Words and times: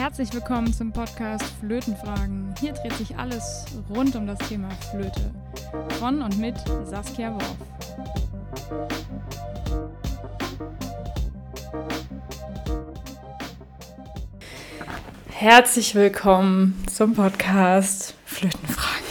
Herzlich 0.00 0.32
willkommen 0.32 0.72
zum 0.72 0.92
Podcast 0.92 1.44
Flötenfragen. 1.60 2.54
Hier 2.58 2.72
dreht 2.72 2.94
sich 2.94 3.18
alles 3.18 3.66
rund 3.90 4.16
um 4.16 4.26
das 4.26 4.38
Thema 4.48 4.70
Flöte. 4.90 5.30
Von 5.98 6.22
und 6.22 6.38
mit 6.38 6.56
Saskia 6.84 7.34
Worf. 7.34 7.56
Herzlich 15.28 15.94
willkommen 15.94 16.82
zum 16.90 17.14
Podcast 17.14 18.14
Flötenfragen. 18.24 19.04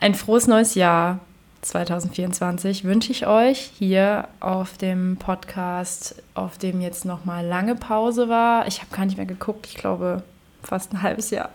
Ein 0.00 0.16
frohes 0.16 0.48
neues 0.48 0.74
Jahr 0.74 1.20
2024 1.62 2.82
wünsche 2.84 3.12
ich 3.12 3.26
euch 3.28 3.70
hier 3.78 4.28
auf 4.40 4.76
dem 4.78 5.16
Podcast, 5.16 6.20
auf 6.34 6.58
dem 6.58 6.80
jetzt 6.80 7.04
noch 7.04 7.24
mal 7.24 7.46
lange 7.46 7.76
Pause 7.76 8.28
war. 8.28 8.66
Ich 8.66 8.80
habe 8.80 8.94
gar 8.94 9.06
nicht 9.06 9.16
mehr 9.16 9.26
geguckt, 9.26 9.66
ich 9.68 9.76
glaube 9.76 10.24
fast 10.62 10.92
ein 10.92 11.02
halbes 11.02 11.30
Jahr. 11.30 11.50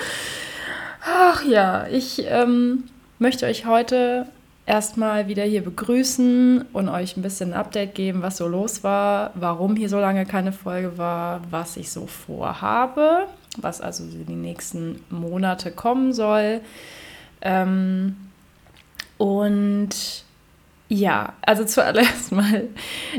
Ach 1.06 1.44
ja, 1.44 1.86
ich 1.86 2.24
ähm, 2.26 2.84
möchte 3.20 3.46
euch 3.46 3.64
heute 3.64 4.26
erstmal 4.66 5.28
wieder 5.28 5.44
hier 5.44 5.62
begrüßen 5.62 6.64
und 6.72 6.88
euch 6.88 7.16
ein 7.16 7.22
bisschen 7.22 7.52
ein 7.52 7.60
Update 7.60 7.94
geben, 7.94 8.22
was 8.22 8.38
so 8.38 8.48
los 8.48 8.82
war, 8.82 9.30
warum 9.34 9.76
hier 9.76 9.88
so 9.88 10.00
lange 10.00 10.26
keine 10.26 10.50
Folge 10.50 10.98
war, 10.98 11.42
was 11.50 11.76
ich 11.76 11.92
so 11.92 12.08
vorhabe, 12.08 13.28
was 13.56 13.80
also 13.80 14.02
die 14.04 14.34
nächsten 14.34 15.04
Monate 15.10 15.70
kommen 15.70 16.12
soll. 16.12 16.60
Ähm, 17.40 18.16
und 19.18 20.24
ja, 20.88 21.32
also 21.42 21.64
zuallererst 21.64 22.30
mal, 22.30 22.68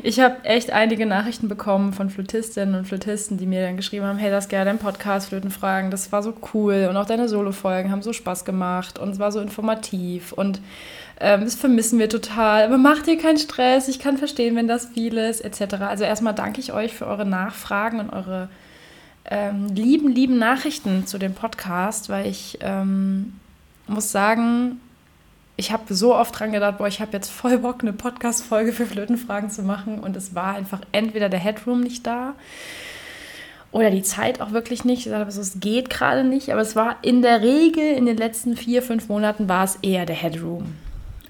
ich 0.01 0.21
habe 0.21 0.45
echt 0.45 0.71
einige 0.71 1.05
Nachrichten 1.05 1.49
bekommen 1.49 1.91
von 1.91 2.09
Flötistinnen 2.09 2.75
und 2.75 2.85
Flötisten, 2.85 3.37
die 3.37 3.45
mir 3.45 3.61
dann 3.61 3.75
geschrieben 3.75 4.05
haben, 4.05 4.17
hey, 4.17 4.31
das 4.31 4.47
gerne 4.47 4.65
dein 4.65 4.79
Podcast 4.79 5.29
Flötenfragen, 5.29 5.91
das 5.91 6.11
war 6.13 6.23
so 6.23 6.33
cool. 6.53 6.87
Und 6.89 6.95
auch 6.95 7.05
deine 7.05 7.27
Solo-Folgen 7.27 7.91
haben 7.91 8.01
so 8.01 8.13
Spaß 8.13 8.45
gemacht 8.45 8.99
und 8.99 9.09
es 9.09 9.19
war 9.19 9.33
so 9.33 9.41
informativ. 9.41 10.31
Und 10.31 10.61
ähm, 11.19 11.41
das 11.43 11.55
vermissen 11.55 11.99
wir 11.99 12.07
total, 12.07 12.63
aber 12.63 12.77
macht 12.77 13.07
dir 13.07 13.17
keinen 13.17 13.37
Stress, 13.37 13.89
ich 13.89 13.99
kann 13.99 14.17
verstehen, 14.17 14.55
wenn 14.55 14.69
das 14.69 14.85
viel 14.85 15.17
ist, 15.17 15.41
etc. 15.41 15.75
Also 15.81 16.05
erstmal 16.05 16.35
danke 16.35 16.61
ich 16.61 16.71
euch 16.71 16.93
für 16.93 17.07
eure 17.07 17.25
Nachfragen 17.25 17.99
und 17.99 18.11
eure 18.11 18.47
ähm, 19.29 19.67
lieben, 19.75 20.09
lieben 20.09 20.37
Nachrichten 20.37 21.05
zu 21.05 21.17
dem 21.17 21.33
Podcast, 21.33 22.07
weil 22.07 22.27
ich 22.27 22.59
ähm, 22.61 23.33
muss 23.87 24.11
sagen, 24.11 24.79
ich 25.57 25.71
habe 25.71 25.93
so 25.93 26.15
oft 26.15 26.39
dran 26.39 26.51
gedacht, 26.51 26.77
boah, 26.77 26.87
ich 26.87 27.01
habe 27.01 27.11
jetzt 27.13 27.29
voll 27.29 27.57
Bock, 27.57 27.81
eine 27.81 27.91
Podcast-Folge 27.91 28.71
für 28.71 28.85
Flötenfragen 28.85 29.49
zu 29.49 29.63
machen. 29.63 29.99
Und 29.99 30.15
es 30.15 30.35
war 30.35 30.55
einfach 30.55 30.81
entweder 30.91 31.29
der 31.29 31.39
Headroom 31.39 31.81
nicht 31.81 32.05
da 32.05 32.35
oder 33.71 33.89
die 33.89 34.03
Zeit 34.03 34.39
auch 34.39 34.51
wirklich 34.51 34.85
nicht. 34.85 35.07
Ich 35.07 35.11
dachte, 35.11 35.27
es 35.27 35.59
geht 35.59 35.89
gerade 35.89 36.23
nicht. 36.23 36.51
Aber 36.51 36.61
es 36.61 36.75
war 36.75 36.97
in 37.01 37.23
der 37.23 37.41
Regel 37.41 37.93
in 37.93 38.05
den 38.05 38.17
letzten 38.17 38.55
vier, 38.55 38.83
fünf 38.83 39.09
Monaten 39.09 39.49
war 39.49 39.63
es 39.63 39.77
eher 39.81 40.05
der 40.05 40.15
Headroom. 40.15 40.75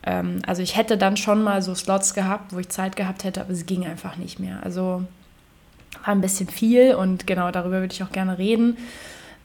Ähm, 0.04 0.42
also 0.46 0.62
ich 0.62 0.76
hätte 0.76 0.98
dann 0.98 1.16
schon 1.16 1.42
mal 1.42 1.62
so 1.62 1.74
Slots 1.74 2.14
gehabt, 2.14 2.54
wo 2.54 2.60
ich 2.60 2.68
Zeit 2.68 2.98
gehabt 2.98 3.24
hätte, 3.24 3.40
aber 3.40 3.52
es 3.52 3.66
ging 3.66 3.86
einfach 3.86 4.18
nicht 4.18 4.40
mehr. 4.40 4.60
Also 4.62 5.04
war 6.06 6.14
ein 6.14 6.22
bisschen 6.22 6.50
viel 6.50 6.96
und 6.96 7.28
genau 7.28 7.50
darüber 7.52 7.80
würde 7.80 7.94
ich 7.94 8.04
auch 8.04 8.12
gerne 8.12 8.38
reden. 8.38 8.78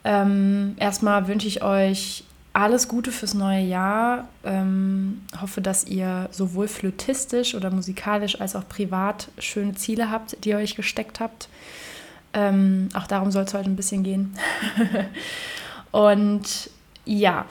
Ähm, 0.04 0.74
erstmal 0.78 1.28
wünsche 1.28 1.46
ich 1.46 1.62
euch 1.62 2.24
alles 2.52 2.88
Gute 2.88 3.12
fürs 3.12 3.34
neue 3.34 3.62
Jahr. 3.62 4.28
Ähm, 4.44 5.22
hoffe, 5.40 5.60
dass 5.60 5.84
ihr 5.84 6.28
sowohl 6.32 6.68
flötistisch 6.68 7.54
oder 7.54 7.70
musikalisch 7.70 8.40
als 8.40 8.56
auch 8.56 8.68
privat 8.68 9.28
schöne 9.38 9.74
Ziele 9.74 10.10
habt, 10.10 10.44
die 10.44 10.50
ihr 10.50 10.58
euch 10.58 10.74
gesteckt 10.74 11.20
habt. 11.20 11.48
Ähm, 12.34 12.88
auch 12.94 13.06
darum 13.06 13.30
soll 13.30 13.44
es 13.44 13.54
heute 13.54 13.70
ein 13.70 13.76
bisschen 13.76 14.02
gehen. 14.02 14.34
Und 15.92 16.70
ja, 17.04 17.46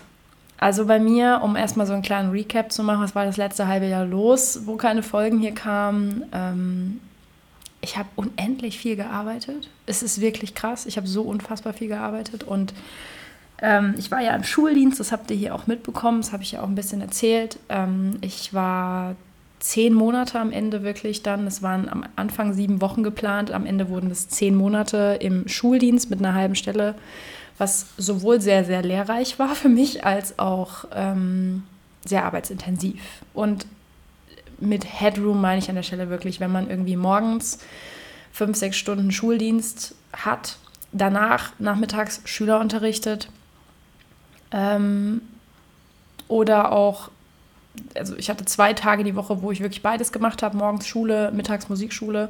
also 0.57 0.85
bei 0.85 0.99
mir, 0.99 1.41
um 1.43 1.55
erstmal 1.55 1.87
so 1.87 1.93
einen 1.93 2.03
kleinen 2.03 2.31
Recap 2.31 2.71
zu 2.71 2.83
machen, 2.83 3.01
was 3.01 3.15
war 3.15 3.25
das 3.25 3.37
letzte 3.37 3.67
halbe 3.67 3.87
Jahr 3.87 4.05
los, 4.05 4.61
wo 4.65 4.75
keine 4.75 5.03
Folgen 5.03 5.39
hier 5.39 5.53
kamen. 5.53 6.23
Ähm, 6.31 6.99
ich 7.81 7.97
habe 7.97 8.09
unendlich 8.15 8.77
viel 8.77 8.95
gearbeitet. 8.95 9.69
Es 9.87 10.03
ist 10.03 10.21
wirklich 10.21 10.53
krass. 10.53 10.85
Ich 10.85 10.97
habe 10.97 11.07
so 11.07 11.23
unfassbar 11.23 11.73
viel 11.73 11.87
gearbeitet 11.87 12.43
und 12.43 12.73
ähm, 13.61 13.95
ich 13.97 14.11
war 14.11 14.21
ja 14.21 14.35
im 14.35 14.43
Schuldienst, 14.43 14.99
das 14.99 15.11
habt 15.11 15.29
ihr 15.31 15.37
hier 15.37 15.55
auch 15.55 15.67
mitbekommen, 15.67 16.21
das 16.21 16.33
habe 16.33 16.43
ich 16.43 16.53
ja 16.53 16.61
auch 16.61 16.67
ein 16.67 16.75
bisschen 16.75 17.01
erzählt. 17.01 17.59
Ähm, 17.69 18.17
ich 18.21 18.53
war 18.53 19.15
zehn 19.59 19.93
Monate 19.93 20.39
am 20.39 20.51
Ende 20.51 20.83
wirklich 20.83 21.21
dann. 21.21 21.45
Es 21.45 21.61
waren 21.61 21.87
am 21.87 22.03
Anfang 22.15 22.53
sieben 22.53 22.81
Wochen 22.81 23.03
geplant, 23.03 23.51
am 23.51 23.65
Ende 23.65 23.89
wurden 23.89 24.09
es 24.09 24.27
zehn 24.27 24.55
Monate 24.55 25.17
im 25.21 25.47
Schuldienst 25.47 26.09
mit 26.09 26.19
einer 26.19 26.33
halben 26.33 26.55
Stelle, 26.55 26.95
was 27.57 27.85
sowohl 27.97 28.41
sehr, 28.41 28.65
sehr 28.65 28.81
lehrreich 28.81 29.37
war 29.37 29.55
für 29.55 29.69
mich 29.69 30.03
als 30.03 30.39
auch 30.39 30.85
ähm, 30.93 31.63
sehr 32.03 32.25
arbeitsintensiv. 32.25 32.99
Und 33.33 33.67
mit 34.59 34.85
Headroom 34.85 35.39
meine 35.39 35.59
ich 35.59 35.69
an 35.69 35.75
der 35.75 35.83
Stelle 35.83 36.09
wirklich, 36.09 36.39
wenn 36.39 36.51
man 36.51 36.69
irgendwie 36.69 36.95
morgens 36.95 37.59
fünf, 38.31 38.57
sechs 38.57 38.77
Stunden 38.77 39.11
Schuldienst 39.11 39.95
hat, 40.13 40.57
danach 40.91 41.51
nachmittags 41.59 42.21
Schüler 42.25 42.59
unterrichtet, 42.59 43.29
ähm, 44.51 45.21
oder 46.27 46.71
auch, 46.71 47.09
also 47.95 48.15
ich 48.15 48.29
hatte 48.29 48.45
zwei 48.45 48.73
Tage 48.73 49.03
die 49.03 49.15
Woche, 49.15 49.41
wo 49.41 49.51
ich 49.51 49.61
wirklich 49.61 49.81
beides 49.81 50.11
gemacht 50.11 50.43
habe, 50.43 50.57
morgens 50.57 50.87
Schule, 50.87 51.31
mittags 51.31 51.69
Musikschule 51.69 52.29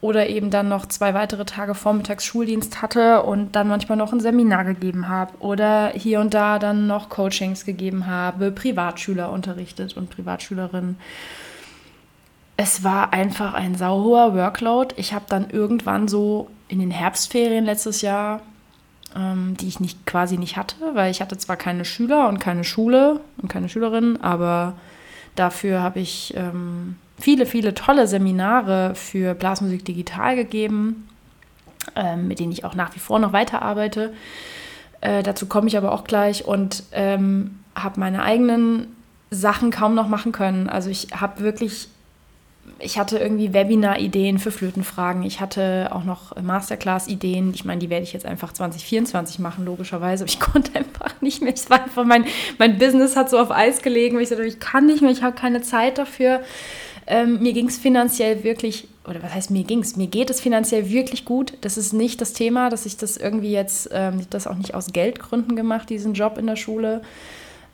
oder 0.00 0.28
eben 0.28 0.50
dann 0.50 0.68
noch 0.68 0.86
zwei 0.86 1.14
weitere 1.14 1.46
Tage 1.46 1.74
vormittags 1.74 2.26
Schuldienst 2.26 2.82
hatte 2.82 3.22
und 3.22 3.56
dann 3.56 3.68
manchmal 3.68 3.96
noch 3.96 4.12
ein 4.12 4.20
Seminar 4.20 4.64
gegeben 4.64 5.08
habe 5.08 5.32
oder 5.38 5.92
hier 5.94 6.20
und 6.20 6.34
da 6.34 6.58
dann 6.58 6.86
noch 6.86 7.08
Coachings 7.08 7.64
gegeben 7.64 8.06
habe, 8.06 8.50
Privatschüler 8.50 9.30
unterrichtet 9.30 9.96
und 9.96 10.10
Privatschülerinnen. 10.10 10.98
Es 12.56 12.84
war 12.84 13.12
einfach 13.12 13.54
ein 13.54 13.74
sauhoher 13.74 14.34
Workload. 14.34 14.94
Ich 14.98 15.12
habe 15.12 15.24
dann 15.28 15.50
irgendwann 15.50 16.06
so 16.06 16.50
in 16.68 16.78
den 16.78 16.90
Herbstferien 16.90 17.64
letztes 17.64 18.02
Jahr 18.02 18.42
ähm, 19.14 19.56
die 19.58 19.68
ich 19.68 19.80
nicht, 19.80 20.06
quasi 20.06 20.36
nicht 20.36 20.56
hatte, 20.56 20.76
weil 20.94 21.10
ich 21.10 21.20
hatte 21.20 21.36
zwar 21.38 21.56
keine 21.56 21.84
Schüler 21.84 22.28
und 22.28 22.38
keine 22.38 22.64
Schule 22.64 23.20
und 23.40 23.48
keine 23.48 23.68
Schülerinnen, 23.68 24.20
aber 24.22 24.74
dafür 25.34 25.82
habe 25.82 26.00
ich 26.00 26.34
ähm, 26.36 26.96
viele, 27.18 27.46
viele 27.46 27.74
tolle 27.74 28.06
Seminare 28.06 28.94
für 28.94 29.34
Blasmusik 29.34 29.84
digital 29.84 30.36
gegeben, 30.36 31.08
ähm, 31.96 32.28
mit 32.28 32.38
denen 32.38 32.52
ich 32.52 32.64
auch 32.64 32.74
nach 32.74 32.94
wie 32.94 33.00
vor 33.00 33.18
noch 33.18 33.32
weiterarbeite. 33.32 34.12
Äh, 35.00 35.22
dazu 35.22 35.46
komme 35.46 35.68
ich 35.68 35.76
aber 35.76 35.92
auch 35.92 36.04
gleich 36.04 36.44
und 36.44 36.84
ähm, 36.92 37.58
habe 37.74 38.00
meine 38.00 38.22
eigenen 38.22 38.96
Sachen 39.30 39.70
kaum 39.70 39.94
noch 39.94 40.08
machen 40.08 40.32
können. 40.32 40.68
Also 40.68 40.90
ich 40.90 41.08
habe 41.14 41.40
wirklich 41.40 41.88
ich 42.78 42.98
hatte 42.98 43.18
irgendwie 43.18 43.52
Webinar-Ideen 43.52 44.38
für 44.38 44.50
Flötenfragen. 44.50 45.22
Ich 45.22 45.40
hatte 45.40 45.90
auch 45.92 46.04
noch 46.04 46.36
Masterclass-Ideen. 46.40 47.52
Ich 47.54 47.64
meine, 47.64 47.80
die 47.80 47.90
werde 47.90 48.04
ich 48.04 48.12
jetzt 48.12 48.26
einfach 48.26 48.52
2024 48.52 49.38
machen, 49.38 49.64
logischerweise. 49.64 50.24
Aber 50.24 50.30
ich 50.30 50.40
konnte 50.52 50.76
einfach 50.76 51.20
nicht 51.20 51.42
mehr. 51.42 51.54
Es 51.54 51.70
war 51.70 51.82
einfach 51.82 52.04
mein, 52.04 52.24
mein 52.58 52.78
Business 52.78 53.16
hat 53.16 53.30
so 53.30 53.38
auf 53.38 53.50
Eis 53.50 53.82
gelegen. 53.82 54.18
ich 54.20 54.28
sagte, 54.28 54.44
ich 54.44 54.60
kann 54.60 54.86
nicht 54.86 55.02
mehr, 55.02 55.10
ich 55.10 55.22
habe 55.22 55.36
keine 55.36 55.62
Zeit 55.62 55.98
dafür. 55.98 56.42
Ähm, 57.06 57.40
mir 57.40 57.52
ging 57.52 57.68
es 57.68 57.76
finanziell 57.76 58.44
wirklich, 58.44 58.88
oder 59.06 59.22
was 59.22 59.34
heißt 59.34 59.50
mir 59.50 59.64
ging 59.64 59.80
es? 59.80 59.96
Mir 59.96 60.06
geht 60.06 60.30
es 60.30 60.40
finanziell 60.40 60.90
wirklich 60.90 61.24
gut. 61.24 61.52
Das 61.60 61.76
ist 61.76 61.92
nicht 61.92 62.20
das 62.20 62.32
Thema, 62.32 62.70
dass 62.70 62.86
ich 62.86 62.96
das 62.96 63.16
irgendwie 63.16 63.52
jetzt, 63.52 63.90
ähm, 63.92 64.26
das 64.30 64.46
auch 64.46 64.56
nicht 64.56 64.74
aus 64.74 64.92
Geldgründen 64.92 65.54
gemacht, 65.54 65.90
diesen 65.90 66.14
Job 66.14 66.38
in 66.38 66.46
der 66.46 66.56
Schule. 66.56 67.02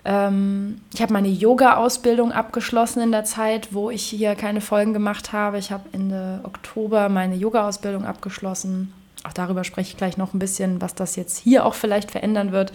Ähm, 0.05 0.81
ich 0.95 1.03
habe 1.03 1.13
meine 1.13 1.29
Yoga-Ausbildung 1.29 2.33
abgeschlossen 2.33 3.03
in 3.03 3.13
der 3.13 3.25
Zeit, 3.25 3.75
wo 3.75 3.91
ich 3.91 4.05
hier 4.05 4.35
keine 4.35 4.61
Folgen 4.61 4.93
gemacht 4.93 5.33
habe. 5.33 5.59
Ich 5.59 5.71
habe 5.73 5.89
Ende 5.93 6.41
Oktober 6.43 7.09
meine 7.09 7.35
Yoga-Ausbildung 7.35 8.05
abgeschlossen. 8.05 8.93
Auch 9.25 9.33
darüber 9.33 9.65
spreche 9.65 9.91
ich 9.91 9.97
gleich 9.97 10.17
noch 10.17 10.33
ein 10.33 10.39
bisschen, 10.39 10.81
was 10.81 10.95
das 10.95 11.17
jetzt 11.17 11.39
hier 11.39 11.67
auch 11.67 11.75
vielleicht 11.75 12.11
verändern 12.11 12.53
wird 12.53 12.73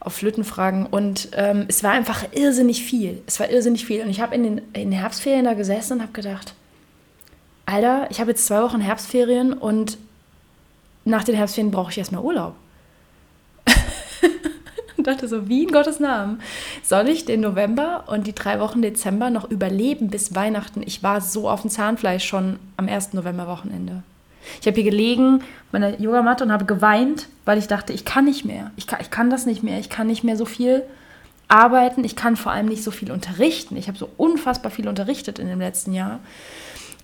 auf 0.00 0.14
Flötenfragen. 0.14 0.86
Und 0.86 1.30
ähm, 1.32 1.64
es 1.68 1.82
war 1.82 1.92
einfach 1.92 2.24
irrsinnig 2.32 2.84
viel. 2.84 3.22
Es 3.26 3.40
war 3.40 3.48
irrsinnig 3.50 3.86
viel. 3.86 4.02
Und 4.02 4.10
ich 4.10 4.20
habe 4.20 4.34
in 4.34 4.42
den, 4.42 4.58
in 4.72 4.90
den 4.90 4.92
Herbstferien 4.92 5.44
da 5.44 5.54
gesessen 5.54 5.94
und 5.94 6.02
habe 6.02 6.12
gedacht, 6.12 6.54
Alter, 7.64 8.08
ich 8.10 8.20
habe 8.20 8.30
jetzt 8.30 8.46
zwei 8.46 8.62
Wochen 8.62 8.80
Herbstferien 8.80 9.52
und 9.52 9.96
nach 11.04 11.24
den 11.24 11.34
Herbstferien 11.34 11.70
brauche 11.70 11.90
ich 11.90 11.98
erstmal 11.98 12.22
Urlaub 12.22 12.54
und 15.00 15.06
dachte 15.06 15.28
so, 15.28 15.48
wie 15.48 15.64
in 15.64 15.72
Gottes 15.72 16.00
Namen 16.00 16.40
soll 16.82 17.08
ich 17.08 17.24
den 17.24 17.40
November 17.40 18.04
und 18.06 18.26
die 18.26 18.34
drei 18.34 18.60
Wochen 18.60 18.82
Dezember 18.82 19.30
noch 19.30 19.50
überleben 19.50 20.08
bis 20.08 20.34
Weihnachten? 20.34 20.82
Ich 20.84 21.02
war 21.02 21.20
so 21.20 21.48
auf 21.48 21.62
dem 21.62 21.70
Zahnfleisch 21.70 22.24
schon 22.24 22.58
am 22.76 22.88
ersten 22.88 23.16
Novemberwochenende. 23.16 24.02
Ich 24.60 24.66
habe 24.66 24.80
hier 24.80 24.90
gelegen, 24.90 25.42
meine 25.72 26.00
Yogamatte 26.00 26.44
und 26.44 26.52
habe 26.52 26.64
geweint, 26.64 27.28
weil 27.44 27.58
ich 27.58 27.68
dachte, 27.68 27.92
ich 27.92 28.04
kann 28.04 28.24
nicht 28.24 28.44
mehr. 28.44 28.70
Ich 28.76 28.86
kann, 28.86 29.00
ich 29.00 29.10
kann 29.10 29.30
das 29.30 29.46
nicht 29.46 29.62
mehr. 29.62 29.78
Ich 29.78 29.90
kann 29.90 30.06
nicht 30.06 30.24
mehr 30.24 30.36
so 30.36 30.44
viel 30.44 30.82
arbeiten. 31.48 32.04
Ich 32.04 32.16
kann 32.16 32.36
vor 32.36 32.52
allem 32.52 32.66
nicht 32.66 32.82
so 32.82 32.90
viel 32.90 33.10
unterrichten. 33.10 33.76
Ich 33.76 33.88
habe 33.88 33.98
so 33.98 34.08
unfassbar 34.16 34.70
viel 34.70 34.88
unterrichtet 34.88 35.38
in 35.38 35.48
dem 35.48 35.60
letzten 35.60 35.92
Jahr. 35.92 36.20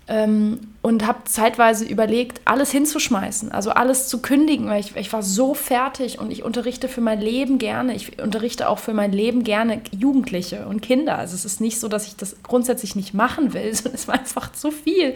Ähm, 0.09 0.59
und 0.81 1.05
habe 1.05 1.25
zeitweise 1.25 1.83
überlegt, 1.83 2.39
alles 2.45 2.71
hinzuschmeißen, 2.71 3.51
also 3.51 3.71
alles 3.71 4.07
zu 4.07 4.21
kündigen, 4.21 4.67
weil 4.67 4.79
ich, 4.79 4.95
ich 4.95 5.11
war 5.11 5.21
so 5.21 5.53
fertig 5.53 6.19
und 6.19 6.31
ich 6.31 6.43
unterrichte 6.43 6.87
für 6.87 7.01
mein 7.01 7.19
Leben 7.19 7.57
gerne. 7.57 7.93
Ich 7.93 8.21
unterrichte 8.21 8.69
auch 8.69 8.79
für 8.79 8.93
mein 8.93 9.11
Leben 9.11 9.43
gerne 9.43 9.81
Jugendliche 9.91 10.65
und 10.65 10.81
Kinder. 10.81 11.17
Also 11.17 11.35
es 11.35 11.43
ist 11.43 11.59
nicht 11.59 11.79
so, 11.79 11.89
dass 11.89 12.07
ich 12.07 12.15
das 12.15 12.37
grundsätzlich 12.41 12.95
nicht 12.95 13.13
machen 13.13 13.53
will, 13.53 13.73
sondern 13.73 13.95
es 13.95 14.07
war 14.07 14.15
einfach 14.15 14.53
zu 14.53 14.71
viel. 14.71 15.13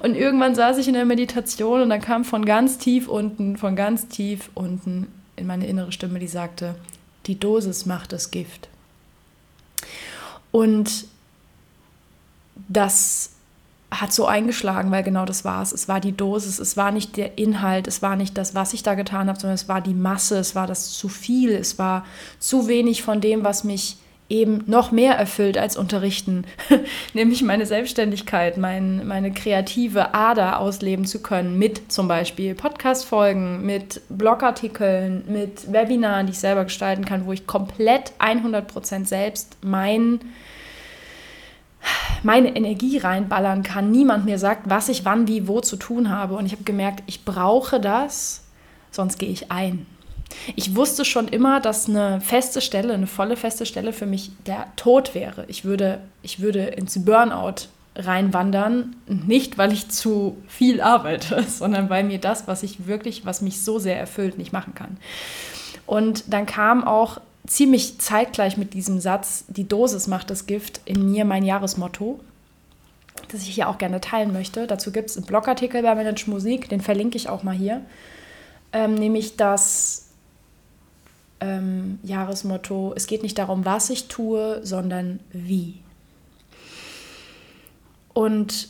Und 0.00 0.14
irgendwann 0.14 0.54
saß 0.54 0.78
ich 0.78 0.86
in 0.86 0.94
der 0.94 1.04
Meditation 1.04 1.82
und 1.82 1.90
dann 1.90 2.00
kam 2.00 2.24
von 2.24 2.44
ganz 2.44 2.78
tief 2.78 3.08
unten, 3.08 3.56
von 3.56 3.74
ganz 3.74 4.06
tief 4.06 4.50
unten 4.54 5.08
in 5.34 5.46
meine 5.46 5.66
innere 5.66 5.90
Stimme, 5.90 6.20
die 6.20 6.28
sagte, 6.28 6.76
die 7.26 7.38
Dosis 7.38 7.86
macht 7.86 8.12
das 8.12 8.30
Gift. 8.30 8.68
Und 10.52 11.06
das 12.68 13.30
hat 13.90 14.12
so 14.12 14.26
eingeschlagen, 14.26 14.90
weil 14.90 15.02
genau 15.02 15.24
das 15.24 15.44
war 15.44 15.62
es. 15.62 15.72
Es 15.72 15.88
war 15.88 16.00
die 16.00 16.16
Dosis, 16.16 16.58
es 16.58 16.76
war 16.76 16.90
nicht 16.90 17.16
der 17.16 17.38
Inhalt, 17.38 17.86
es 17.86 18.02
war 18.02 18.16
nicht 18.16 18.36
das, 18.36 18.54
was 18.54 18.74
ich 18.74 18.82
da 18.82 18.94
getan 18.94 19.28
habe, 19.28 19.40
sondern 19.40 19.54
es 19.54 19.68
war 19.68 19.80
die 19.80 19.94
Masse, 19.94 20.38
es 20.38 20.54
war 20.54 20.66
das 20.66 20.92
zu 20.92 21.08
viel, 21.08 21.52
es 21.52 21.78
war 21.78 22.04
zu 22.38 22.68
wenig 22.68 23.02
von 23.02 23.20
dem, 23.20 23.44
was 23.44 23.64
mich 23.64 23.96
eben 24.28 24.62
noch 24.66 24.90
mehr 24.90 25.14
erfüllt 25.14 25.56
als 25.56 25.76
Unterrichten, 25.76 26.44
nämlich 27.14 27.42
meine 27.42 27.64
Selbstständigkeit, 27.64 28.58
mein, 28.58 29.06
meine 29.06 29.32
kreative 29.32 30.14
Ader 30.14 30.60
ausleben 30.60 31.06
zu 31.06 31.22
können 31.22 31.58
mit 31.58 31.90
zum 31.90 32.08
Beispiel 32.08 32.54
Podcast-Folgen, 32.54 33.64
mit 33.64 34.02
Blogartikeln, 34.10 35.24
mit 35.28 35.72
Webinaren, 35.72 36.26
die 36.26 36.32
ich 36.32 36.38
selber 36.38 36.64
gestalten 36.64 37.06
kann, 37.06 37.24
wo 37.24 37.32
ich 37.32 37.46
komplett 37.46 38.12
100% 38.18 39.06
selbst 39.06 39.56
mein 39.62 40.20
meine 42.22 42.54
Energie 42.56 42.98
reinballern 42.98 43.62
kann, 43.62 43.90
niemand 43.90 44.24
mir 44.24 44.38
sagt, 44.38 44.68
was 44.68 44.88
ich 44.88 45.04
wann, 45.04 45.28
wie, 45.28 45.48
wo 45.48 45.60
zu 45.60 45.76
tun 45.76 46.10
habe. 46.10 46.34
Und 46.34 46.46
ich 46.46 46.52
habe 46.52 46.64
gemerkt, 46.64 47.02
ich 47.06 47.24
brauche 47.24 47.80
das, 47.80 48.44
sonst 48.90 49.18
gehe 49.18 49.30
ich 49.30 49.50
ein. 49.50 49.86
Ich 50.56 50.76
wusste 50.76 51.04
schon 51.04 51.28
immer, 51.28 51.60
dass 51.60 51.88
eine 51.88 52.20
feste 52.20 52.60
Stelle, 52.60 52.94
eine 52.94 53.06
volle 53.06 53.36
feste 53.36 53.64
Stelle 53.64 53.92
für 53.92 54.06
mich 54.06 54.30
der 54.46 54.66
Tod 54.76 55.14
wäre. 55.14 55.44
Ich 55.48 55.64
würde, 55.64 56.00
ich 56.22 56.40
würde 56.40 56.64
ins 56.64 57.02
Burnout 57.04 57.68
reinwandern, 57.96 58.96
nicht 59.06 59.58
weil 59.58 59.72
ich 59.72 59.88
zu 59.88 60.36
viel 60.46 60.80
arbeite, 60.80 61.42
sondern 61.48 61.90
weil 61.90 62.04
mir 62.04 62.18
das, 62.18 62.46
was 62.46 62.62
ich 62.62 62.86
wirklich, 62.86 63.24
was 63.24 63.40
mich 63.40 63.62
so 63.62 63.78
sehr 63.78 63.98
erfüllt, 63.98 64.38
nicht 64.38 64.52
machen 64.52 64.74
kann. 64.74 64.98
Und 65.86 66.32
dann 66.32 66.44
kam 66.44 66.84
auch 66.84 67.20
ziemlich 67.48 67.98
zeitgleich 67.98 68.56
mit 68.56 68.74
diesem 68.74 69.00
Satz, 69.00 69.44
die 69.48 69.66
Dosis 69.66 70.06
macht 70.06 70.30
das 70.30 70.46
Gift, 70.46 70.80
in 70.84 71.10
mir 71.10 71.24
mein 71.24 71.44
Jahresmotto, 71.44 72.20
das 73.32 73.42
ich 73.42 73.54
hier 73.54 73.68
auch 73.68 73.78
gerne 73.78 74.00
teilen 74.00 74.32
möchte. 74.32 74.66
Dazu 74.66 74.92
gibt 74.92 75.10
es 75.10 75.16
einen 75.16 75.26
Blogartikel 75.26 75.82
bei 75.82 75.94
Manage 75.94 76.30
Musik, 76.30 76.68
den 76.68 76.80
verlinke 76.80 77.16
ich 77.16 77.28
auch 77.28 77.42
mal 77.42 77.54
hier, 77.54 77.82
ähm, 78.72 78.94
nämlich 78.94 79.36
das 79.36 80.10
ähm, 81.40 81.98
Jahresmotto, 82.02 82.92
es 82.96 83.06
geht 83.06 83.22
nicht 83.22 83.38
darum, 83.38 83.64
was 83.64 83.90
ich 83.90 84.08
tue, 84.08 84.60
sondern 84.64 85.20
wie. 85.32 85.80
Und 88.12 88.68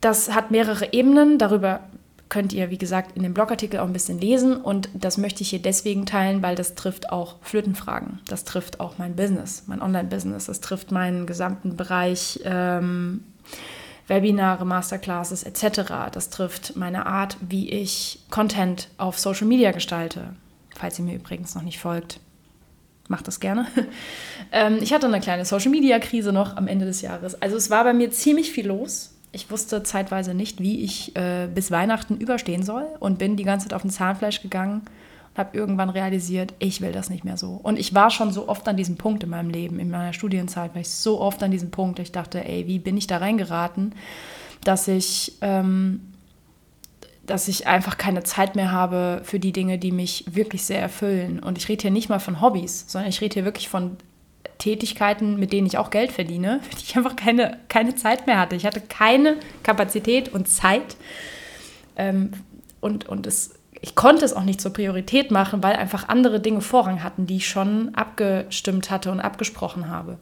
das 0.00 0.34
hat 0.34 0.50
mehrere 0.50 0.92
Ebenen, 0.92 1.38
darüber 1.38 1.80
könnt 2.32 2.54
ihr, 2.54 2.70
wie 2.70 2.78
gesagt, 2.78 3.14
in 3.14 3.22
dem 3.22 3.34
Blogartikel 3.34 3.78
auch 3.78 3.86
ein 3.86 3.92
bisschen 3.92 4.18
lesen. 4.18 4.56
Und 4.56 4.88
das 4.94 5.18
möchte 5.18 5.42
ich 5.42 5.50
hier 5.50 5.60
deswegen 5.60 6.06
teilen, 6.06 6.42
weil 6.42 6.56
das 6.56 6.74
trifft 6.74 7.10
auch 7.12 7.36
Flötenfragen. 7.42 8.20
Das 8.26 8.44
trifft 8.44 8.80
auch 8.80 8.96
mein 8.96 9.14
Business, 9.14 9.64
mein 9.66 9.82
Online-Business. 9.82 10.46
Das 10.46 10.62
trifft 10.62 10.90
meinen 10.92 11.26
gesamten 11.26 11.76
Bereich 11.76 12.40
ähm, 12.44 13.22
Webinare, 14.06 14.64
Masterclasses 14.64 15.42
etc. 15.42 16.10
Das 16.10 16.30
trifft 16.30 16.74
meine 16.74 17.04
Art, 17.04 17.36
wie 17.46 17.68
ich 17.68 18.20
Content 18.30 18.88
auf 18.96 19.18
Social 19.18 19.46
Media 19.46 19.70
gestalte. 19.70 20.34
Falls 20.74 20.98
ihr 20.98 21.04
mir 21.04 21.16
übrigens 21.16 21.54
noch 21.54 21.62
nicht 21.62 21.80
folgt, 21.80 22.18
macht 23.08 23.28
das 23.28 23.40
gerne. 23.40 23.66
ähm, 24.52 24.78
ich 24.80 24.94
hatte 24.94 25.06
eine 25.06 25.20
kleine 25.20 25.44
Social-Media-Krise 25.44 26.32
noch 26.32 26.56
am 26.56 26.66
Ende 26.66 26.86
des 26.86 27.02
Jahres. 27.02 27.42
Also 27.42 27.58
es 27.58 27.68
war 27.68 27.84
bei 27.84 27.92
mir 27.92 28.10
ziemlich 28.10 28.52
viel 28.52 28.68
los 28.68 29.11
ich 29.32 29.50
wusste 29.50 29.82
zeitweise 29.82 30.34
nicht, 30.34 30.60
wie 30.60 30.84
ich 30.84 31.16
äh, 31.16 31.48
bis 31.52 31.70
Weihnachten 31.70 32.18
überstehen 32.18 32.62
soll 32.62 32.86
und 33.00 33.18
bin 33.18 33.36
die 33.36 33.44
ganze 33.44 33.66
Zeit 33.66 33.74
auf 33.74 33.82
den 33.82 33.90
Zahnfleisch 33.90 34.42
gegangen 34.42 34.82
und 35.30 35.38
habe 35.38 35.56
irgendwann 35.56 35.88
realisiert, 35.88 36.52
ich 36.58 36.82
will 36.82 36.92
das 36.92 37.08
nicht 37.08 37.24
mehr 37.24 37.38
so. 37.38 37.58
Und 37.62 37.78
ich 37.78 37.94
war 37.94 38.10
schon 38.10 38.30
so 38.30 38.48
oft 38.48 38.68
an 38.68 38.76
diesem 38.76 38.96
Punkt 38.96 39.24
in 39.24 39.30
meinem 39.30 39.48
Leben, 39.48 39.78
in 39.78 39.90
meiner 39.90 40.12
Studienzeit, 40.12 40.74
war 40.74 40.82
ich 40.82 40.90
so 40.90 41.18
oft 41.18 41.42
an 41.42 41.50
diesem 41.50 41.70
Punkt, 41.70 41.98
ich 41.98 42.12
dachte, 42.12 42.44
ey, 42.44 42.66
wie 42.66 42.78
bin 42.78 42.98
ich 42.98 43.06
da 43.06 43.16
reingeraten, 43.16 43.94
dass 44.64 44.86
ich, 44.86 45.38
ähm, 45.40 46.00
dass 47.24 47.48
ich 47.48 47.66
einfach 47.66 47.96
keine 47.96 48.24
Zeit 48.24 48.54
mehr 48.54 48.70
habe 48.70 49.22
für 49.24 49.40
die 49.40 49.52
Dinge, 49.52 49.78
die 49.78 49.92
mich 49.92 50.26
wirklich 50.30 50.64
sehr 50.64 50.80
erfüllen. 50.80 51.38
Und 51.38 51.56
ich 51.56 51.70
rede 51.70 51.82
hier 51.82 51.90
nicht 51.90 52.10
mal 52.10 52.18
von 52.18 52.42
Hobbys, 52.42 52.84
sondern 52.86 53.08
ich 53.08 53.22
rede 53.22 53.34
hier 53.34 53.44
wirklich 53.46 53.70
von 53.70 53.96
Tätigkeiten, 54.58 55.38
mit 55.38 55.52
denen 55.52 55.66
ich 55.66 55.78
auch 55.78 55.90
Geld 55.90 56.12
verdiene, 56.12 56.60
für 56.70 56.76
die 56.76 56.84
ich 56.84 56.96
einfach 56.96 57.16
keine, 57.16 57.58
keine 57.68 57.94
Zeit 57.94 58.26
mehr 58.26 58.38
hatte. 58.38 58.56
Ich 58.56 58.66
hatte 58.66 58.80
keine 58.80 59.36
Kapazität 59.62 60.32
und 60.32 60.48
Zeit. 60.48 60.96
Ähm, 61.96 62.32
und 62.80 63.08
und 63.08 63.26
es, 63.26 63.54
ich 63.80 63.94
konnte 63.94 64.24
es 64.24 64.32
auch 64.32 64.44
nicht 64.44 64.60
zur 64.60 64.72
Priorität 64.72 65.30
machen, 65.30 65.62
weil 65.62 65.76
einfach 65.76 66.08
andere 66.08 66.40
Dinge 66.40 66.60
Vorrang 66.60 67.02
hatten, 67.02 67.26
die 67.26 67.36
ich 67.36 67.48
schon 67.48 67.94
abgestimmt 67.94 68.90
hatte 68.90 69.10
und 69.10 69.20
abgesprochen 69.20 69.88
habe. 69.88 70.18